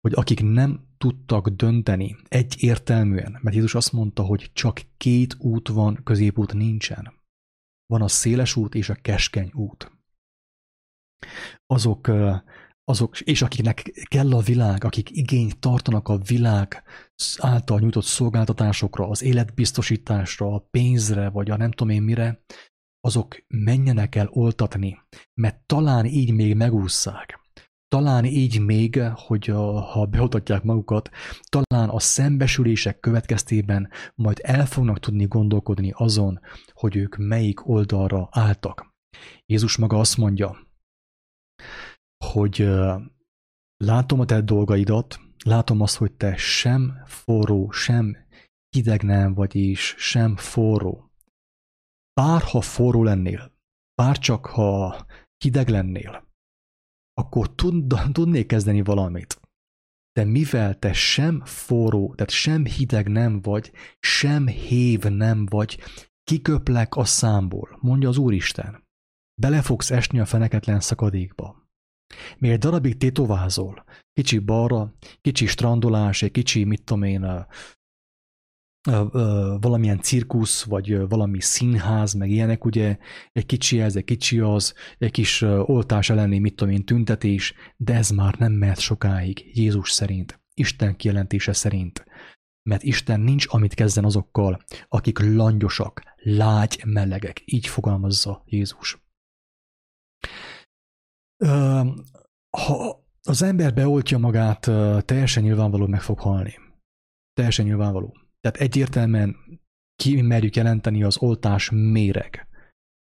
hogy 0.00 0.12
akik 0.14 0.42
nem 0.42 0.88
tudtak 0.98 1.48
dönteni 1.48 2.16
egy 2.28 2.62
értelműen, 2.62 3.38
mert 3.42 3.54
Jézus 3.54 3.74
azt 3.74 3.92
mondta, 3.92 4.22
hogy 4.22 4.50
csak 4.52 4.82
két 4.96 5.36
út 5.38 5.68
van, 5.68 6.02
középút 6.04 6.52
nincsen. 6.52 7.12
Van 7.86 8.02
a 8.02 8.08
széles 8.08 8.56
út 8.56 8.74
és 8.74 8.88
a 8.88 8.94
keskeny 8.94 9.50
út. 9.52 9.99
Azok, 11.66 12.10
azok, 12.84 13.20
és 13.20 13.42
akiknek 13.42 14.06
kell 14.08 14.32
a 14.32 14.40
világ, 14.40 14.84
akik 14.84 15.10
igényt 15.10 15.58
tartanak 15.58 16.08
a 16.08 16.18
világ 16.18 16.82
által 17.38 17.78
nyújtott 17.78 18.04
szolgáltatásokra, 18.04 19.08
az 19.08 19.22
életbiztosításra, 19.22 20.54
a 20.54 20.66
pénzre, 20.70 21.28
vagy 21.28 21.50
a 21.50 21.56
nem 21.56 21.70
tudom 21.70 21.94
én 21.94 22.02
mire, 22.02 22.42
azok 23.00 23.44
menjenek 23.48 24.14
el 24.14 24.28
oltatni, 24.32 24.98
mert 25.40 25.66
talán 25.66 26.04
így 26.04 26.32
még 26.32 26.54
megússzák. 26.54 27.40
Talán 27.88 28.24
így 28.24 28.60
még, 28.60 29.00
hogy 29.14 29.46
ha 29.92 30.06
beoltatják 30.06 30.62
magukat, 30.62 31.10
talán 31.48 31.88
a 31.88 32.00
szembesülések 32.00 33.00
következtében 33.00 33.90
majd 34.14 34.40
el 34.42 34.66
fognak 34.66 34.98
tudni 34.98 35.24
gondolkodni 35.24 35.92
azon, 35.94 36.40
hogy 36.72 36.96
ők 36.96 37.16
melyik 37.16 37.68
oldalra 37.68 38.28
álltak. 38.30 38.94
Jézus 39.46 39.76
maga 39.76 39.98
azt 39.98 40.16
mondja, 40.16 40.69
hogy 42.24 42.68
látom 43.76 44.20
a 44.20 44.24
te 44.24 44.40
dolgaidat, 44.40 45.20
látom 45.44 45.80
azt, 45.80 45.96
hogy 45.96 46.12
te 46.12 46.36
sem 46.36 47.02
forró, 47.06 47.70
sem 47.70 48.16
hideg 48.76 49.02
nem 49.02 49.34
vagy, 49.34 49.54
és 49.54 49.94
sem 49.98 50.36
forró 50.36 51.10
bárha 52.20 52.60
forró 52.60 53.02
lennél, 53.02 53.52
bárcsak 53.94 54.46
ha 54.46 55.06
hideg 55.44 55.68
lennél, 55.68 56.28
akkor 57.14 57.54
tud, 57.54 57.94
tudnék 58.12 58.46
kezdeni 58.46 58.82
valamit. 58.82 59.40
De 60.12 60.24
mivel 60.24 60.78
te 60.78 60.92
sem 60.92 61.44
forró, 61.44 62.14
tehát 62.14 62.32
sem 62.32 62.64
hideg 62.64 63.08
nem 63.08 63.42
vagy, 63.42 63.72
sem 64.00 64.46
hév 64.46 65.02
nem 65.02 65.46
vagy, 65.46 65.78
kiköplek 66.22 66.96
a 66.96 67.04
számból, 67.04 67.78
mondja 67.80 68.08
az 68.08 68.16
Úristen. 68.16 68.88
Bele 69.40 69.62
fogsz 69.62 69.90
esni 69.90 70.20
a 70.20 70.24
feneketlen 70.24 70.80
szakadékba. 70.80 71.68
Még 72.38 72.50
egy 72.50 72.58
darabig 72.58 72.96
tétovázol, 72.96 73.84
kicsi 74.12 74.38
balra, 74.38 74.94
kicsi 75.20 75.46
strandolás, 75.46 76.22
egy 76.22 76.30
kicsi, 76.30 76.64
mit 76.64 76.84
tudom 76.84 77.02
én, 77.02 77.46
valamilyen 79.60 80.00
cirkusz, 80.00 80.62
vagy 80.64 81.08
valami 81.08 81.40
színház, 81.40 82.12
meg 82.12 82.30
ilyenek, 82.30 82.64
ugye 82.64 82.98
egy 83.32 83.46
kicsi 83.46 83.80
ez, 83.80 83.96
egy 83.96 84.04
kicsi 84.04 84.38
az, 84.38 84.74
egy 84.98 85.10
kis 85.10 85.42
oltás 85.42 86.10
elleni, 86.10 86.38
mit 86.38 86.54
tudom 86.54 86.74
én, 86.74 86.84
tüntetés, 86.84 87.54
de 87.76 87.94
ez 87.94 88.10
már 88.10 88.34
nem 88.38 88.52
mehet 88.52 88.78
sokáig, 88.78 89.50
Jézus 89.56 89.90
szerint, 89.90 90.40
Isten 90.54 90.96
kijelentése 90.96 91.52
szerint. 91.52 92.04
Mert 92.62 92.82
Isten 92.82 93.20
nincs, 93.20 93.46
amit 93.48 93.74
kezden 93.74 94.04
azokkal, 94.04 94.64
akik 94.88 95.18
langyosak, 95.18 96.02
lágy 96.16 96.82
melegek, 96.86 97.42
így 97.44 97.66
fogalmazza 97.66 98.42
Jézus. 98.46 98.99
Ha 102.50 103.04
az 103.22 103.42
ember 103.42 103.74
beoltja 103.74 104.18
magát, 104.18 104.60
teljesen 105.04 105.42
nyilvánvaló 105.42 105.86
meg 105.86 106.02
fog 106.02 106.18
halni. 106.18 106.54
Teljesen 107.32 107.64
nyilvánvaló. 107.64 108.16
Tehát 108.40 108.56
egyértelműen 108.56 109.36
kimerjük 109.96 110.56
jelenteni 110.56 111.02
az 111.02 111.18
oltás 111.18 111.70
méreg. 111.70 112.48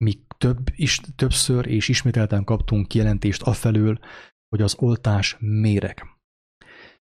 Mi 0.04 0.24
több, 0.38 0.66
is, 0.72 1.00
többször 1.16 1.66
és 1.66 1.88
ismételten 1.88 2.44
kaptunk 2.44 2.88
kijelentést 2.88 3.42
afelől, 3.42 3.98
hogy 4.48 4.62
az 4.62 4.76
oltás 4.78 5.36
méreg. 5.40 6.02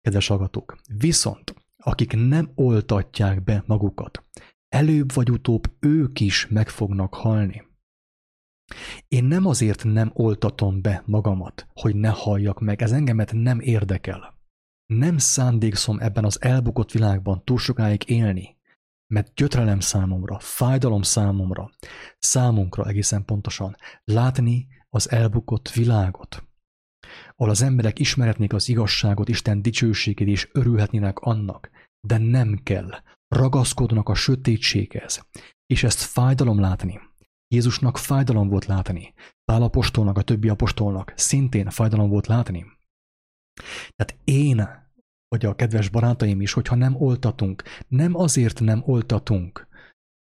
Kedves 0.02 0.28
hallgatók, 0.28 0.78
viszont 0.98 1.54
akik 1.78 2.14
nem 2.14 2.52
oltatják 2.56 3.44
be 3.44 3.64
magukat, 3.66 4.24
előbb 4.68 5.14
vagy 5.14 5.32
utóbb 5.32 5.64
ők 5.80 6.20
is 6.20 6.48
meg 6.48 6.70
fognak 6.70 7.14
halni. 7.14 7.71
Én 9.08 9.24
nem 9.24 9.46
azért 9.46 9.84
nem 9.84 10.12
oltatom 10.14 10.82
be 10.82 11.04
magamat, 11.06 11.68
hogy 11.74 11.96
ne 11.96 12.10
halljak 12.10 12.60
meg, 12.60 12.82
ez 12.82 12.92
engemet 12.92 13.34
nem 13.34 13.60
érdekel. 13.60 14.40
Nem 14.86 15.18
szándékszom 15.18 16.00
ebben 16.00 16.26
az 16.26 16.42
elbukott 16.42 16.92
világban 16.92 17.44
túl 17.44 17.58
sokáig 17.58 18.10
élni, 18.10 18.58
mert 19.14 19.34
gyötrelem 19.34 19.80
számomra, 19.80 20.40
fájdalom 20.40 21.02
számomra, 21.02 21.70
számunkra 22.20 22.86
egészen 22.86 23.26
pontosan 23.26 23.76
látni 24.04 24.68
az 24.90 25.12
elbukott 25.12 25.70
világot, 25.70 26.44
ahol 27.36 27.50
az 27.50 27.62
emberek 27.62 28.00
ismeretnék 28.00 28.54
az 28.54 28.70
igazságot, 28.70 29.30
Isten 29.30 29.62
dicsőségét 29.62 30.28
és 30.28 30.50
örülhetnének 30.52 31.20
annak, 31.20 31.70
de 32.08 32.18
nem 32.18 32.60
kell, 32.64 32.90
ragaszkodnak 33.28 34.10
a 34.10 34.14
sötétséghez, 34.14 35.28
és 35.66 35.84
ezt 35.84 36.00
fájdalom 36.00 36.60
látni. 36.60 37.00
Jézusnak 37.52 37.98
fájdalom 37.98 38.48
volt 38.48 38.66
látni, 38.66 39.14
Pál 39.46 39.62
apostolnak, 39.62 40.18
a 40.18 40.22
többi 40.22 40.50
apostolnak 40.50 41.14
szintén 41.16 41.70
fájdalom 41.70 42.10
volt 42.10 42.28
látni. 42.28 42.66
Tehát 43.96 44.22
én, 44.24 44.68
vagy 45.28 45.46
a 45.46 45.56
kedves 45.56 45.90
barátaim 45.90 46.42
is, 46.42 46.54
hogyha 46.54 46.76
nem 46.76 46.96
oltatunk, 46.96 47.64
nem 47.88 48.16
azért 48.16 48.60
nem 48.60 48.82
oltatunk, 48.86 49.68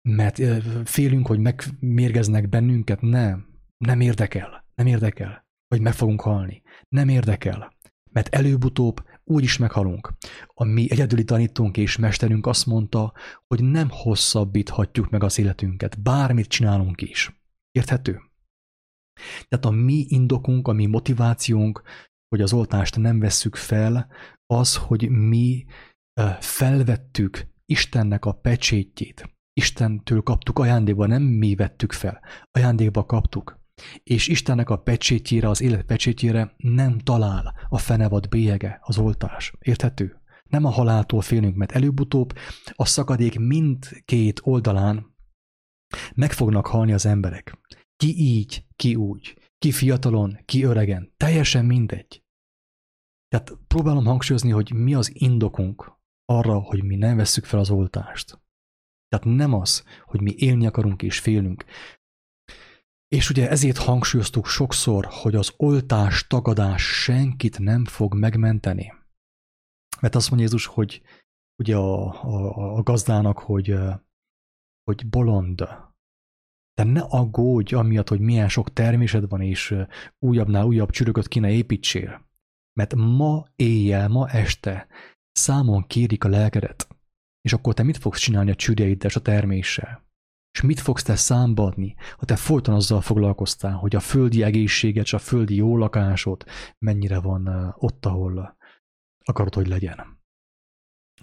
mert 0.10 0.42
félünk, 0.84 1.28
hogy 1.28 1.40
megmérgeznek 1.40 2.50
bennünket, 2.50 3.02
nem, 3.02 3.46
nem 3.78 4.00
érdekel, 4.02 4.66
nem 4.76 4.88
érdekel, 4.88 5.46
hogy 5.68 5.82
meg 5.82 5.94
fogunk 5.94 6.22
halni, 6.22 6.62
nem 6.90 7.10
érdekel, 7.10 7.74
mert 8.12 8.36
előbb-utóbb 8.36 9.04
úgy 9.32 9.44
is 9.44 9.58
meghalunk. 9.58 10.14
A 10.54 10.64
mi 10.64 10.92
egyedüli 10.92 11.24
tanítónk 11.24 11.78
és 11.78 11.98
mesterünk 11.98 12.46
azt 12.46 12.66
mondta, 12.66 13.14
hogy 13.48 13.64
nem 13.64 13.88
hosszabbíthatjuk 13.90 15.10
meg 15.10 15.24
az 15.24 15.40
életünket, 15.40 16.02
bármit 16.02 16.48
csinálunk 16.48 17.02
is. 17.02 17.40
Érthető? 17.72 18.22
Tehát 19.48 19.66
a 19.66 19.70
mi 19.70 20.06
indokunk, 20.08 20.68
a 20.68 20.74
mi 20.74 20.86
motivációnk, 20.86 21.82
hogy 22.28 22.42
az 22.42 22.54
oltást 22.54 22.98
nem 22.98 23.20
vesszük 23.20 23.56
fel, 23.56 24.12
az, 24.46 24.76
hogy 24.76 25.10
mi 25.10 25.66
felvettük 26.40 27.48
Istennek 27.66 28.26
a 28.26 28.32
pecsétjét. 28.32 29.30
Istentől 29.54 30.22
kaptuk 30.22 30.60
ajándékba, 30.60 31.06
nem 31.06 31.22
mi 31.22 31.56
vettük 31.56 31.92
fel, 31.92 32.22
ajándékba 32.52 33.06
kaptuk 33.06 33.64
és 34.04 34.28
Istennek 34.28 34.70
a 34.70 34.78
pecsétjére, 34.78 35.50
az 35.50 35.62
élet 35.62 35.86
pecsétjére 35.86 36.54
nem 36.58 37.00
talál 37.00 37.54
a 37.70 37.78
fenevad 37.78 38.30
bélyege, 38.30 38.80
az 38.82 38.98
oltás. 38.98 39.54
Érthető? 39.60 40.20
Nem 40.44 40.66
a 40.66 40.70
haláltól 40.70 41.22
félünk, 41.22 41.56
mert 41.56 41.72
előbb-utóbb 41.72 42.34
a 42.74 42.86
szakadék 42.86 43.40
mindkét 43.40 44.42
oldalán 44.44 45.16
meg 46.16 46.32
fognak 46.32 46.68
halni 46.68 46.94
az 46.94 47.06
emberek. 47.06 47.58
Ki 47.96 48.16
így, 48.18 48.66
ki 48.76 48.96
úgy, 48.96 49.38
ki 49.58 49.72
fiatalon, 49.72 50.38
ki 50.46 50.64
öregen, 50.64 51.14
teljesen 51.18 51.66
mindegy. 51.66 52.24
Tehát 53.28 53.58
próbálom 53.68 54.06
hangsúlyozni, 54.06 54.50
hogy 54.50 54.74
mi 54.74 54.94
az 54.94 55.12
indokunk 55.14 55.94
arra, 56.26 56.60
hogy 56.60 56.84
mi 56.84 56.96
nem 56.96 57.18
vesszük 57.18 57.46
fel 57.46 57.60
az 57.60 57.70
oltást. 57.70 58.40
Tehát 59.08 59.38
nem 59.38 59.54
az, 59.54 59.84
hogy 60.04 60.22
mi 60.22 60.34
élni 60.38 60.66
akarunk 60.66 61.02
és 61.02 61.20
félünk, 61.20 61.66
és 63.08 63.30
ugye 63.30 63.50
ezért 63.50 63.78
hangsúlyoztuk 63.78 64.46
sokszor, 64.46 65.06
hogy 65.10 65.36
az 65.36 65.54
oltás 65.58 66.28
tagadás 66.28 66.84
senkit 66.84 67.60
nem 67.60 67.86
fog 67.86 68.14
megmenteni. 68.14 68.94
Mert 70.02 70.16
azt 70.16 70.30
mondja 70.30 70.48
Jézus, 70.48 70.66
hogy 70.66 71.02
ugye 71.56 71.76
a, 71.76 72.24
a, 72.24 72.76
a 72.78 72.84
gazdának, 72.84 73.40
hogy, 73.40 73.76
hogy 74.84 75.10
bolond. 75.10 75.58
De 76.74 76.84
ne 76.84 77.02
aggódj 77.02 77.76
amiatt, 77.76 78.10
hogy 78.10 78.20
milyen 78.20 78.50
sok 78.50 78.74
termésed 78.74 79.30
van, 79.30 79.42
és 79.42 79.76
újabbnál 80.20 80.66
újabb 80.66 80.90
csürököt 80.90 81.28
kéne 81.28 81.52
építsél. 81.52 82.28
Mert 82.74 82.96
ma 82.96 83.46
éjjel, 83.56 84.08
ma 84.08 84.30
este 84.30 84.88
számon 85.32 85.88
kérik 85.88 86.24
a 86.24 86.28
lelkedet. 86.28 86.88
És 87.42 87.54
akkor 87.54 87.74
te 87.74 87.84
mit 87.84 87.98
fogsz 87.98 88.20
csinálni 88.20 88.52
a 88.52 88.56
csürjeiddel 88.56 89.10
és 89.10 89.16
a 89.16 89.22
terméssel? 89.22 90.04
És 90.56 90.62
mit 90.62 90.80
fogsz 90.80 91.04
te 91.04 91.16
számba 91.16 91.64
adni, 91.64 91.96
ha 92.18 92.26
te 92.26 92.36
folyton 92.36 92.76
azzal 92.76 93.02
foglalkoztál, 93.02 93.74
hogy 93.74 93.96
a 93.96 94.00
földi 94.00 94.44
egészséget 94.44 95.04
és 95.04 95.14
a 95.14 95.20
földi 95.20 95.56
jó 95.56 95.78
lakásod 95.78 96.46
mennyire 96.80 97.20
van 97.20 97.74
ott, 97.78 98.06
ahol 98.06 98.58
akarod, 99.24 99.54
hogy 99.54 99.68
legyen. 99.68 100.24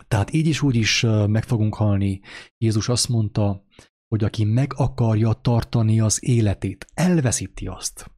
Tehát 0.08 0.32
így 0.32 0.46
is 0.46 0.62
úgy 0.62 0.74
is 0.74 1.00
meg 1.26 1.44
fogunk 1.44 1.74
halni. 1.74 2.20
Jézus 2.58 2.88
azt 2.88 3.08
mondta, 3.08 3.64
hogy 4.08 4.24
aki 4.24 4.44
meg 4.44 4.72
akarja 4.76 5.32
tartani 5.32 6.00
az 6.00 6.24
életét, 6.24 6.86
elveszíti 6.94 7.66
azt. 7.66 8.10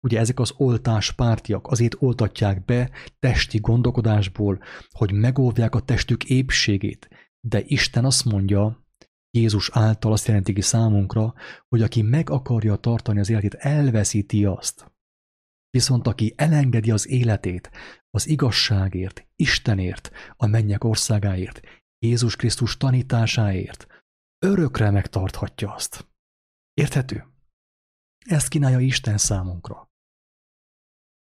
Ugye 0.00 0.18
ezek 0.18 0.38
az 0.40 0.52
oltás 0.56 1.12
pártiak 1.12 1.66
azért 1.66 1.96
oltatják 1.98 2.64
be 2.64 2.90
testi 3.18 3.58
gondolkodásból, 3.58 4.62
hogy 4.90 5.12
megóvják 5.12 5.74
a 5.74 5.80
testük 5.80 6.24
épségét, 6.24 7.08
de 7.40 7.62
Isten 7.66 8.04
azt 8.04 8.24
mondja, 8.24 8.83
Jézus 9.34 9.70
által 9.72 10.12
azt 10.12 10.26
jelenti 10.26 10.52
ki 10.52 10.60
számunkra, 10.60 11.34
hogy 11.68 11.82
aki 11.82 12.02
meg 12.02 12.30
akarja 12.30 12.76
tartani 12.76 13.20
az 13.20 13.28
életét, 13.28 13.54
elveszíti 13.54 14.44
azt. 14.44 14.92
Viszont 15.70 16.06
aki 16.06 16.34
elengedi 16.36 16.90
az 16.90 17.08
életét 17.08 17.70
az 18.10 18.26
igazságért, 18.26 19.26
Istenért, 19.36 20.10
a 20.36 20.46
mennyek 20.46 20.84
országáért, 20.84 21.60
Jézus 21.98 22.36
Krisztus 22.36 22.76
tanításáért, 22.76 23.86
örökre 24.38 24.90
megtarthatja 24.90 25.74
azt. 25.74 26.08
Érthető? 26.74 27.24
Ezt 28.26 28.48
kínálja 28.48 28.80
Isten 28.80 29.18
számunkra. 29.18 29.92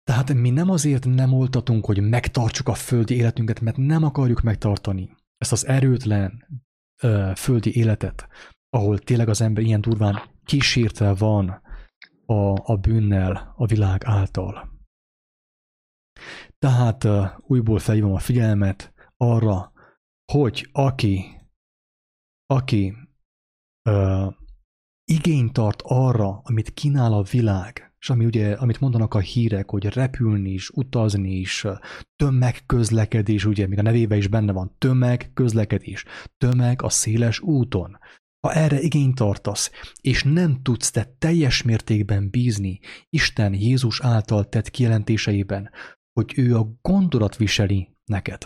Tehát 0.03 0.33
mi 0.33 0.49
nem 0.49 0.69
azért 0.69 1.05
nem 1.05 1.33
oltatunk, 1.33 1.85
hogy 1.85 2.09
megtartsuk 2.09 2.67
a 2.67 2.73
földi 2.73 3.15
életünket, 3.15 3.59
mert 3.59 3.77
nem 3.77 4.03
akarjuk 4.03 4.41
megtartani 4.41 5.15
ezt 5.37 5.51
az 5.51 5.67
erőtlen, 5.67 6.45
földi 7.35 7.75
életet, 7.75 8.27
ahol 8.69 8.99
tényleg 8.99 9.29
az 9.29 9.41
ember 9.41 9.63
ilyen 9.63 9.81
durván 9.81 10.21
kísérte 10.43 11.13
van 11.13 11.61
a, 12.25 12.71
a 12.71 12.77
bűnnel 12.77 13.53
a 13.55 13.65
világ 13.65 14.01
által. 14.05 14.69
Tehát 16.59 17.07
újból 17.37 17.79
felhívom 17.79 18.13
a 18.13 18.19
figyelmet 18.19 18.93
arra, 19.17 19.71
hogy 20.31 20.69
aki, 20.71 21.41
aki 22.45 22.95
igényt 25.11 25.53
tart 25.53 25.81
arra, 25.83 26.41
amit 26.43 26.73
kínál 26.73 27.13
a 27.13 27.21
világ, 27.21 27.93
és 27.99 28.09
ami 28.09 28.25
ugye, 28.25 28.53
amit 28.53 28.79
mondanak 28.79 29.13
a 29.13 29.19
hírek, 29.19 29.69
hogy 29.69 29.85
repülni 29.85 30.49
is, 30.49 30.69
utazni 30.69 31.31
is, 31.31 31.65
tömegközlekedés, 32.15 33.45
ugye, 33.45 33.67
még 33.67 33.79
a 33.79 33.81
nevében 33.81 34.17
is 34.17 34.27
benne 34.27 34.51
van, 34.51 34.75
tömegközlekedés, 34.77 36.05
tömeg 36.37 36.81
a 36.81 36.89
széles 36.89 37.39
úton. 37.39 37.97
Ha 38.47 38.53
erre 38.53 38.79
igényt 38.79 39.15
tartasz, 39.15 39.71
és 40.01 40.23
nem 40.23 40.61
tudsz 40.61 40.91
te 40.91 41.15
teljes 41.17 41.61
mértékben 41.61 42.29
bízni 42.29 42.79
Isten 43.09 43.53
Jézus 43.53 44.01
által 44.01 44.49
tett 44.49 44.69
kijelentéseiben, 44.69 45.69
hogy 46.13 46.33
ő 46.35 46.57
a 46.57 46.67
gondolat 46.81 47.35
viseli 47.35 47.95
neked, 48.05 48.41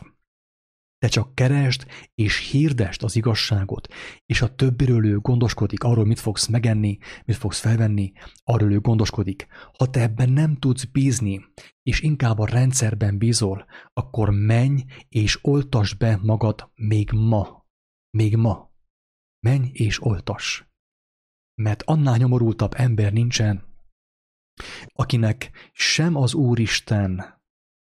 te 1.05 1.11
csak 1.11 1.35
keresd 1.35 1.85
és 2.15 2.49
hirdest 2.49 3.03
az 3.03 3.15
igazságot, 3.15 3.87
és 4.25 4.41
a 4.41 4.55
többiről 4.55 5.05
ő 5.05 5.17
gondoskodik, 5.17 5.83
arról 5.83 6.05
mit 6.05 6.19
fogsz 6.19 6.47
megenni, 6.47 6.97
mit 7.25 7.35
fogsz 7.35 7.59
felvenni, 7.59 8.11
arról 8.43 8.71
ő 8.71 8.79
gondoskodik. 8.79 9.47
Ha 9.77 9.89
te 9.89 10.01
ebben 10.01 10.29
nem 10.29 10.55
tudsz 10.55 10.83
bízni, 10.83 11.45
és 11.83 12.01
inkább 12.01 12.39
a 12.39 12.45
rendszerben 12.45 13.17
bízol, 13.17 13.65
akkor 13.93 14.29
menj 14.29 14.83
és 15.09 15.39
oltas 15.41 15.93
be 15.93 16.19
magad 16.21 16.71
még 16.75 17.11
ma. 17.11 17.65
Még 18.09 18.35
ma. 18.35 18.71
Menj 19.39 19.69
és 19.73 20.03
oltas. 20.03 20.67
Mert 21.61 21.83
annál 21.83 22.17
nyomorultabb 22.17 22.73
ember 22.75 23.13
nincsen, 23.13 23.63
akinek 24.93 25.51
sem 25.71 26.15
az 26.15 26.33
Úristen 26.33 27.41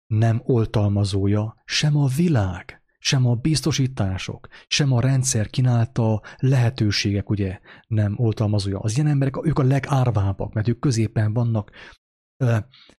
nem 0.07 0.41
oltalmazója, 0.43 1.61
sem 1.65 1.97
a 1.97 2.07
világ 2.07 2.80
sem 3.03 3.25
a 3.27 3.35
biztosítások, 3.35 4.47
sem 4.67 4.91
a 4.91 5.01
rendszer 5.01 5.49
kínálta 5.49 6.21
lehetőségek 6.37 7.29
ugye 7.29 7.59
nem 7.87 8.13
oltalmazója. 8.17 8.79
Az 8.79 8.95
ilyen 8.95 9.07
emberek, 9.07 9.45
ők 9.45 9.59
a 9.59 9.63
legárvábbak, 9.63 10.53
mert 10.53 10.67
ők 10.67 10.79
középen 10.79 11.33
vannak, 11.33 11.71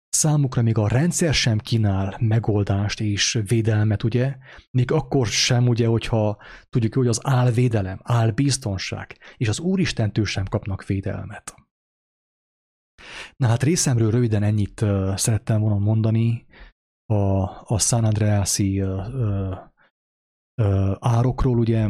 számukra 0.08 0.62
még 0.62 0.78
a 0.78 0.88
rendszer 0.88 1.34
sem 1.34 1.58
kínál 1.58 2.16
megoldást 2.20 3.00
és 3.00 3.42
védelmet, 3.46 4.02
ugye? 4.02 4.36
Még 4.70 4.90
akkor 4.90 5.26
sem, 5.26 5.68
ugye, 5.68 5.86
hogyha 5.86 6.38
tudjuk, 6.70 6.94
hogy 6.94 7.06
az 7.06 7.20
álvédelem, 7.22 8.00
álbiztonság, 8.02 9.18
és 9.36 9.48
az 9.48 9.58
Úristentől 9.58 10.24
sem 10.24 10.44
kapnak 10.44 10.86
védelmet. 10.86 11.54
Na 13.36 13.46
hát 13.46 13.62
részemről 13.62 14.10
röviden 14.10 14.42
ennyit 14.42 14.84
szerettem 15.14 15.60
volna 15.60 15.78
mondani 15.78 16.46
a, 17.06 17.42
a 17.74 17.78
San 17.78 18.04
Andreasi 18.04 18.84
árokról, 20.98 21.58
ugye, 21.58 21.88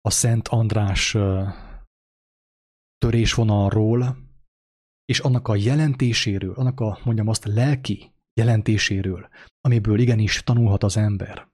a 0.00 0.10
Szent 0.10 0.48
András 0.48 1.14
uh, 1.14 1.48
törésvonalról, 2.98 4.16
és 5.04 5.18
annak 5.18 5.48
a 5.48 5.56
jelentéséről, 5.56 6.54
annak 6.54 6.80
a, 6.80 6.98
mondjam 7.04 7.28
azt, 7.28 7.44
lelki 7.44 8.12
jelentéséről, 8.40 9.28
amiből 9.60 9.98
igenis 9.98 10.42
tanulhat 10.42 10.82
az 10.82 10.96
ember. 10.96 11.48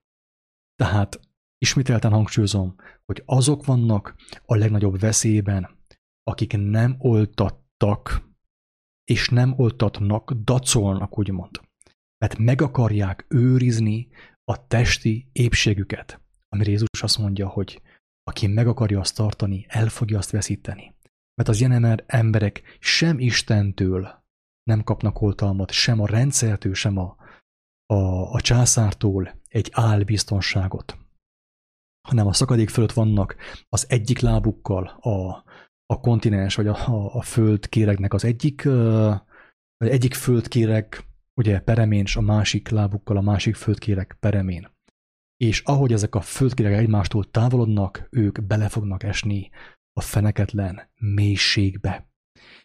Tehát 0.74 1.20
ismételten 1.58 2.10
hangsúlyozom, 2.12 2.74
hogy 3.04 3.22
azok 3.26 3.64
vannak 3.64 4.14
a 4.44 4.54
legnagyobb 4.54 4.98
veszélyben, 4.98 5.78
akik 6.22 6.56
nem 6.56 6.96
oltattak, 6.98 8.24
és 9.04 9.28
nem 9.28 9.54
oltatnak, 9.56 10.32
dacolnak, 10.32 11.18
úgymond. 11.18 11.60
Mert 12.18 12.38
meg 12.38 12.62
akarják 12.62 13.26
őrizni 13.28 14.08
a 14.48 14.66
testi 14.66 15.28
épségüket. 15.32 16.20
Amire 16.48 16.70
Jézus 16.70 17.02
azt 17.02 17.18
mondja, 17.18 17.48
hogy 17.48 17.82
aki 18.22 18.46
meg 18.46 18.66
akarja 18.66 19.00
azt 19.00 19.16
tartani, 19.16 19.66
el 19.68 19.88
fogja 19.88 20.18
azt 20.18 20.30
veszíteni. 20.30 20.94
Mert 21.34 21.48
az 21.48 21.60
ilyen 21.60 22.02
emberek 22.06 22.76
sem 22.78 23.18
Istentől 23.18 24.24
nem 24.62 24.82
kapnak 24.82 25.20
oltalmat, 25.20 25.70
sem 25.70 26.00
a 26.00 26.06
rendszertől, 26.06 26.74
sem 26.74 26.96
a, 26.98 27.16
a, 27.86 28.32
a 28.32 28.40
császártól 28.40 29.40
egy 29.48 29.68
álbiztonságot, 29.72 30.98
hanem 32.08 32.26
a 32.26 32.32
szakadék 32.32 32.68
fölött 32.68 32.92
vannak 32.92 33.36
az 33.68 33.86
egyik 33.88 34.18
lábukkal 34.18 34.86
a, 34.86 35.44
a 35.86 36.00
kontinens, 36.00 36.54
vagy 36.54 36.66
a, 36.66 36.88
a, 36.88 37.14
a 37.14 37.22
földkéregnek 37.22 38.14
az 38.14 38.24
egyik, 38.24 38.62
vagy 39.76 39.88
egyik 39.88 40.14
földkéreg 40.14 41.04
ugye 41.36 41.60
peremén, 41.60 42.04
a 42.14 42.20
másik 42.20 42.68
lábukkal 42.68 43.16
a 43.16 43.20
másik 43.20 43.54
földkéreg 43.54 44.16
peremén. 44.20 44.74
És 45.36 45.60
ahogy 45.60 45.92
ezek 45.92 46.14
a 46.14 46.20
földkéregek 46.20 46.78
egymástól 46.78 47.30
távolodnak, 47.30 48.06
ők 48.10 48.42
bele 48.42 48.68
fognak 48.68 49.02
esni 49.02 49.50
a 49.92 50.00
feneketlen 50.00 50.90
mélységbe. 50.94 52.10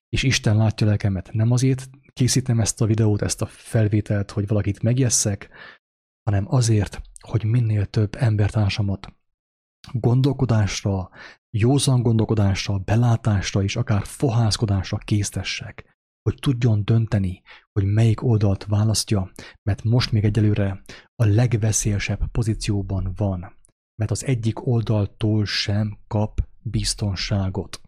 És 0.10 0.24
Isten 0.24 0.58
látja 0.58 0.88
lelkemet. 0.88 1.32
Nem 1.32 1.52
azért 1.52 1.90
készítem 2.14 2.60
ezt 2.60 2.82
a 2.82 2.86
videót, 2.86 3.22
ezt 3.22 3.42
a 3.42 3.46
felvételt, 3.46 4.32
hogy 4.32 4.48
valakit 4.48 4.82
megjesszek, 4.82 5.50
hanem 6.24 6.46
azért, 6.48 7.02
hogy 7.20 7.44
minél 7.44 7.86
több 7.86 8.16
embertársamat 8.16 9.14
gondolkodásra, 9.92 11.10
józan 11.50 12.02
gondolkodásra, 12.02 12.78
belátásra 12.78 13.64
és 13.64 13.76
akár 13.76 14.06
fohászkodásra 14.06 14.98
késztessek, 14.98 15.91
hogy 16.22 16.36
tudjon 16.40 16.86
dönteni, 16.86 17.42
hogy 17.72 17.86
melyik 17.86 18.24
oldalt 18.24 18.66
választja, 18.66 19.32
mert 19.64 19.84
most 19.84 20.12
még 20.12 20.24
egyelőre 20.24 20.82
a 21.16 21.26
legveszélyesebb 21.26 22.32
pozícióban 22.32 23.14
van, 23.16 23.60
mert 23.96 24.12
az 24.12 24.26
egyik 24.26 24.68
oldaltól 24.68 25.46
sem 25.46 25.98
kap 26.08 26.42
biztonságot. 26.62 27.82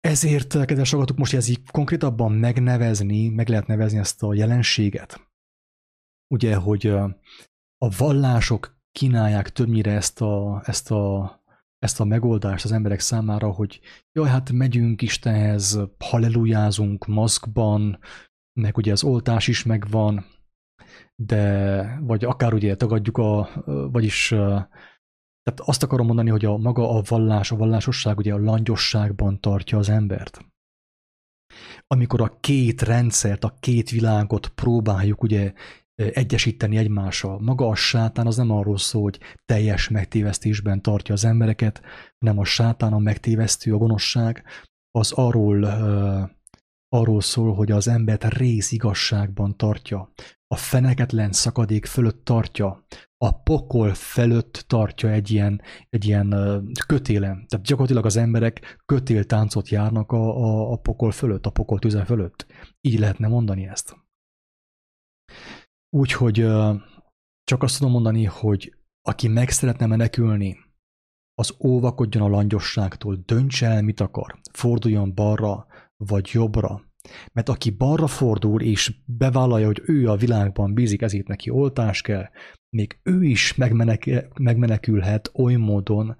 Ezért, 0.00 0.64
kedves 0.64 0.90
hallgatók, 0.90 1.16
most 1.16 1.34
ez 1.34 1.48
így 1.48 1.70
konkrétabban 1.70 2.32
megnevezni, 2.32 3.28
meg 3.28 3.48
lehet 3.48 3.66
nevezni 3.66 3.98
ezt 3.98 4.22
a 4.22 4.34
jelenséget. 4.34 5.30
Ugye, 6.34 6.56
hogy 6.56 6.86
a 7.78 7.96
vallások 7.96 8.76
kínálják 8.92 9.50
többnyire 9.52 9.92
ezt 9.92 10.20
a, 10.20 10.62
ezt 10.64 10.90
a, 10.90 11.37
ezt 11.78 12.00
a 12.00 12.04
megoldást 12.04 12.64
az 12.64 12.72
emberek 12.72 13.00
számára, 13.00 13.50
hogy 13.50 13.80
jaj, 14.12 14.28
hát 14.28 14.52
megyünk 14.52 15.02
Istenhez, 15.02 15.80
hallelujázunk 15.98 17.06
maszkban, 17.06 17.98
meg 18.60 18.76
ugye 18.76 18.92
az 18.92 19.04
oltás 19.04 19.48
is 19.48 19.64
megvan, 19.64 20.24
de 21.22 21.98
vagy 22.00 22.24
akár 22.24 22.54
ugye 22.54 22.76
tagadjuk 22.76 23.18
a, 23.18 23.48
vagyis 23.90 24.28
tehát 25.48 25.60
azt 25.64 25.82
akarom 25.82 26.06
mondani, 26.06 26.30
hogy 26.30 26.44
a 26.44 26.56
maga 26.56 26.90
a 26.90 27.02
vallás, 27.08 27.50
a 27.50 27.56
vallásosság 27.56 28.18
ugye 28.18 28.34
a 28.34 28.38
langyosságban 28.38 29.40
tartja 29.40 29.78
az 29.78 29.88
embert. 29.88 30.46
Amikor 31.86 32.20
a 32.20 32.36
két 32.40 32.82
rendszert, 32.82 33.44
a 33.44 33.54
két 33.60 33.90
világot 33.90 34.48
próbáljuk 34.48 35.22
ugye 35.22 35.52
egyesíteni 35.98 36.76
egymással. 36.76 37.40
Maga 37.40 37.68
a 37.68 37.74
sátán 37.74 38.26
az 38.26 38.36
nem 38.36 38.50
arról 38.50 38.78
szól, 38.78 39.02
hogy 39.02 39.18
teljes 39.44 39.88
megtévesztésben 39.88 40.82
tartja 40.82 41.14
az 41.14 41.24
embereket, 41.24 41.82
hanem 42.18 42.38
a 42.38 42.44
sátán 42.44 42.92
a 42.92 42.98
megtévesztő, 42.98 43.74
a 43.74 43.78
gonoszság, 43.78 44.44
az 44.90 45.12
arról, 45.12 45.62
uh, 45.62 46.30
arról 46.88 47.20
szól, 47.20 47.54
hogy 47.54 47.70
az 47.70 47.88
embert 47.88 48.24
rész 48.24 48.72
igazságban 48.72 49.56
tartja, 49.56 50.12
a 50.54 50.56
feneketlen 50.56 51.32
szakadék 51.32 51.86
fölött 51.86 52.24
tartja, 52.24 52.84
a 53.16 53.42
pokol 53.42 53.94
felett 53.94 54.64
tartja 54.66 55.10
egy 55.10 55.30
ilyen, 55.30 55.62
egy 55.90 56.04
ilyen 56.04 56.28
kötélen. 56.86 57.46
Tehát 57.48 57.66
gyakorlatilag 57.66 58.04
az 58.04 58.16
emberek 58.16 58.82
kötéltáncot 58.86 59.68
járnak 59.68 60.12
a, 60.12 60.44
a, 60.44 60.72
a 60.72 60.76
pokol 60.76 61.10
fölött, 61.10 61.46
a 61.46 61.50
pokol 61.50 61.78
tüze 61.78 62.04
fölött. 62.04 62.46
Így 62.80 62.98
lehetne 62.98 63.28
mondani 63.28 63.66
ezt. 63.66 63.96
Úgyhogy 65.90 66.46
csak 67.44 67.62
azt 67.62 67.78
tudom 67.78 67.92
mondani, 67.92 68.24
hogy 68.24 68.76
aki 69.02 69.28
meg 69.28 69.50
szeretne 69.50 69.86
menekülni, 69.86 70.56
az 71.34 71.54
óvakodjon 71.64 72.22
a 72.22 72.28
langyosságtól, 72.28 73.22
döntse 73.26 73.66
el, 73.66 73.82
mit 73.82 74.00
akar, 74.00 74.38
forduljon 74.52 75.14
balra 75.14 75.66
vagy 75.96 76.30
jobbra, 76.32 76.82
mert 77.32 77.48
aki 77.48 77.70
balra 77.70 78.06
fordul 78.06 78.60
és 78.60 78.96
bevállalja, 79.04 79.66
hogy 79.66 79.82
ő 79.84 80.10
a 80.10 80.16
világban 80.16 80.74
bízik, 80.74 81.02
ezért 81.02 81.26
neki 81.26 81.50
oltás 81.50 82.02
kell, 82.02 82.28
még 82.76 83.00
ő 83.02 83.24
is 83.24 83.54
megmenekülhet 84.34 85.30
oly 85.34 85.54
módon, 85.54 86.16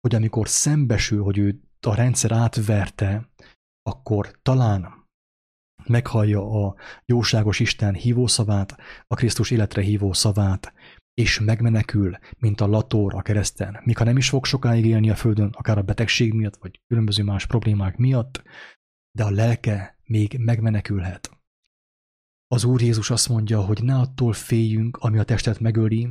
hogy 0.00 0.14
amikor 0.14 0.48
szembesül, 0.48 1.22
hogy 1.22 1.38
ő 1.38 1.60
a 1.80 1.94
rendszer 1.94 2.32
átverte, 2.32 3.30
akkor 3.82 4.38
talán 4.42 5.05
meghallja 5.88 6.66
a 6.66 6.74
jóságos 7.04 7.60
Isten 7.60 7.94
hívószavát, 7.94 8.76
a 9.06 9.14
Krisztus 9.14 9.50
életre 9.50 9.82
hívó 9.82 10.12
szavát, 10.12 10.72
és 11.14 11.40
megmenekül, 11.40 12.18
mint 12.38 12.60
a 12.60 12.66
latór 12.66 13.14
a 13.14 13.22
kereszten. 13.22 13.80
Míg 13.84 13.98
nem 13.98 14.16
is 14.16 14.28
fog 14.28 14.44
sokáig 14.44 14.84
élni 14.84 15.10
a 15.10 15.14
földön, 15.14 15.50
akár 15.52 15.78
a 15.78 15.82
betegség 15.82 16.32
miatt, 16.32 16.56
vagy 16.56 16.80
különböző 16.86 17.22
más 17.22 17.46
problémák 17.46 17.96
miatt, 17.96 18.42
de 19.16 19.24
a 19.24 19.30
lelke 19.30 19.98
még 20.04 20.36
megmenekülhet. 20.38 21.30
Az 22.48 22.64
Úr 22.64 22.82
Jézus 22.82 23.10
azt 23.10 23.28
mondja, 23.28 23.60
hogy 23.60 23.82
ne 23.82 23.94
attól 23.94 24.32
féljünk, 24.32 24.96
ami 24.96 25.18
a 25.18 25.24
testet 25.24 25.60
megöli, 25.60 26.08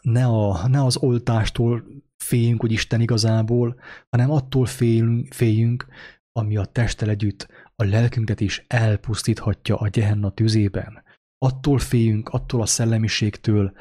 ne, 0.00 0.26
a, 0.26 0.68
ne 0.68 0.84
az 0.84 0.96
oltástól 0.96 1.84
féljünk, 2.16 2.60
hogy 2.60 2.72
Isten 2.72 3.00
igazából, 3.00 3.80
hanem 4.10 4.30
attól 4.30 4.66
féljünk, 4.66 5.32
féljünk, 5.32 5.86
ami 6.32 6.56
a 6.56 6.64
testtel 6.64 7.08
együtt 7.08 7.48
a 7.82 7.84
lelkünket 7.84 8.40
is 8.40 8.64
elpusztíthatja 8.66 9.76
a 9.76 9.88
gyehenna 9.88 10.30
tüzében. 10.30 11.02
Attól 11.38 11.78
féljünk, 11.78 12.28
attól 12.28 12.62
a 12.62 12.66
szellemiségtől, 12.66 13.72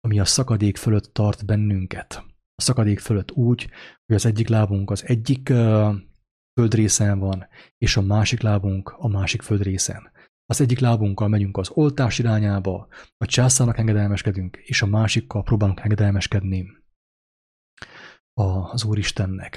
ami 0.00 0.20
a 0.20 0.24
szakadék 0.24 0.76
fölött 0.76 1.14
tart 1.14 1.46
bennünket. 1.46 2.24
A 2.54 2.62
szakadék 2.62 2.98
fölött 2.98 3.30
úgy, 3.30 3.68
hogy 4.06 4.16
az 4.16 4.26
egyik 4.26 4.48
lábunk 4.48 4.90
az 4.90 5.04
egyik 5.04 5.52
földrészen 6.60 7.18
van, 7.18 7.46
és 7.78 7.96
a 7.96 8.02
másik 8.02 8.40
lábunk 8.40 8.88
a 8.98 9.08
másik 9.08 9.42
földrészen. 9.42 10.10
Az 10.46 10.60
egyik 10.60 10.78
lábunkkal 10.78 11.28
megyünk 11.28 11.56
az 11.56 11.70
oltás 11.70 12.18
irányába, 12.18 12.88
a 13.16 13.26
császárnak 13.26 13.78
engedelmeskedünk, 13.78 14.56
és 14.56 14.82
a 14.82 14.86
másikkal 14.86 15.42
próbálunk 15.42 15.80
engedelmeskedni 15.80 16.66
az 18.34 18.84
Úristennek. 18.84 19.54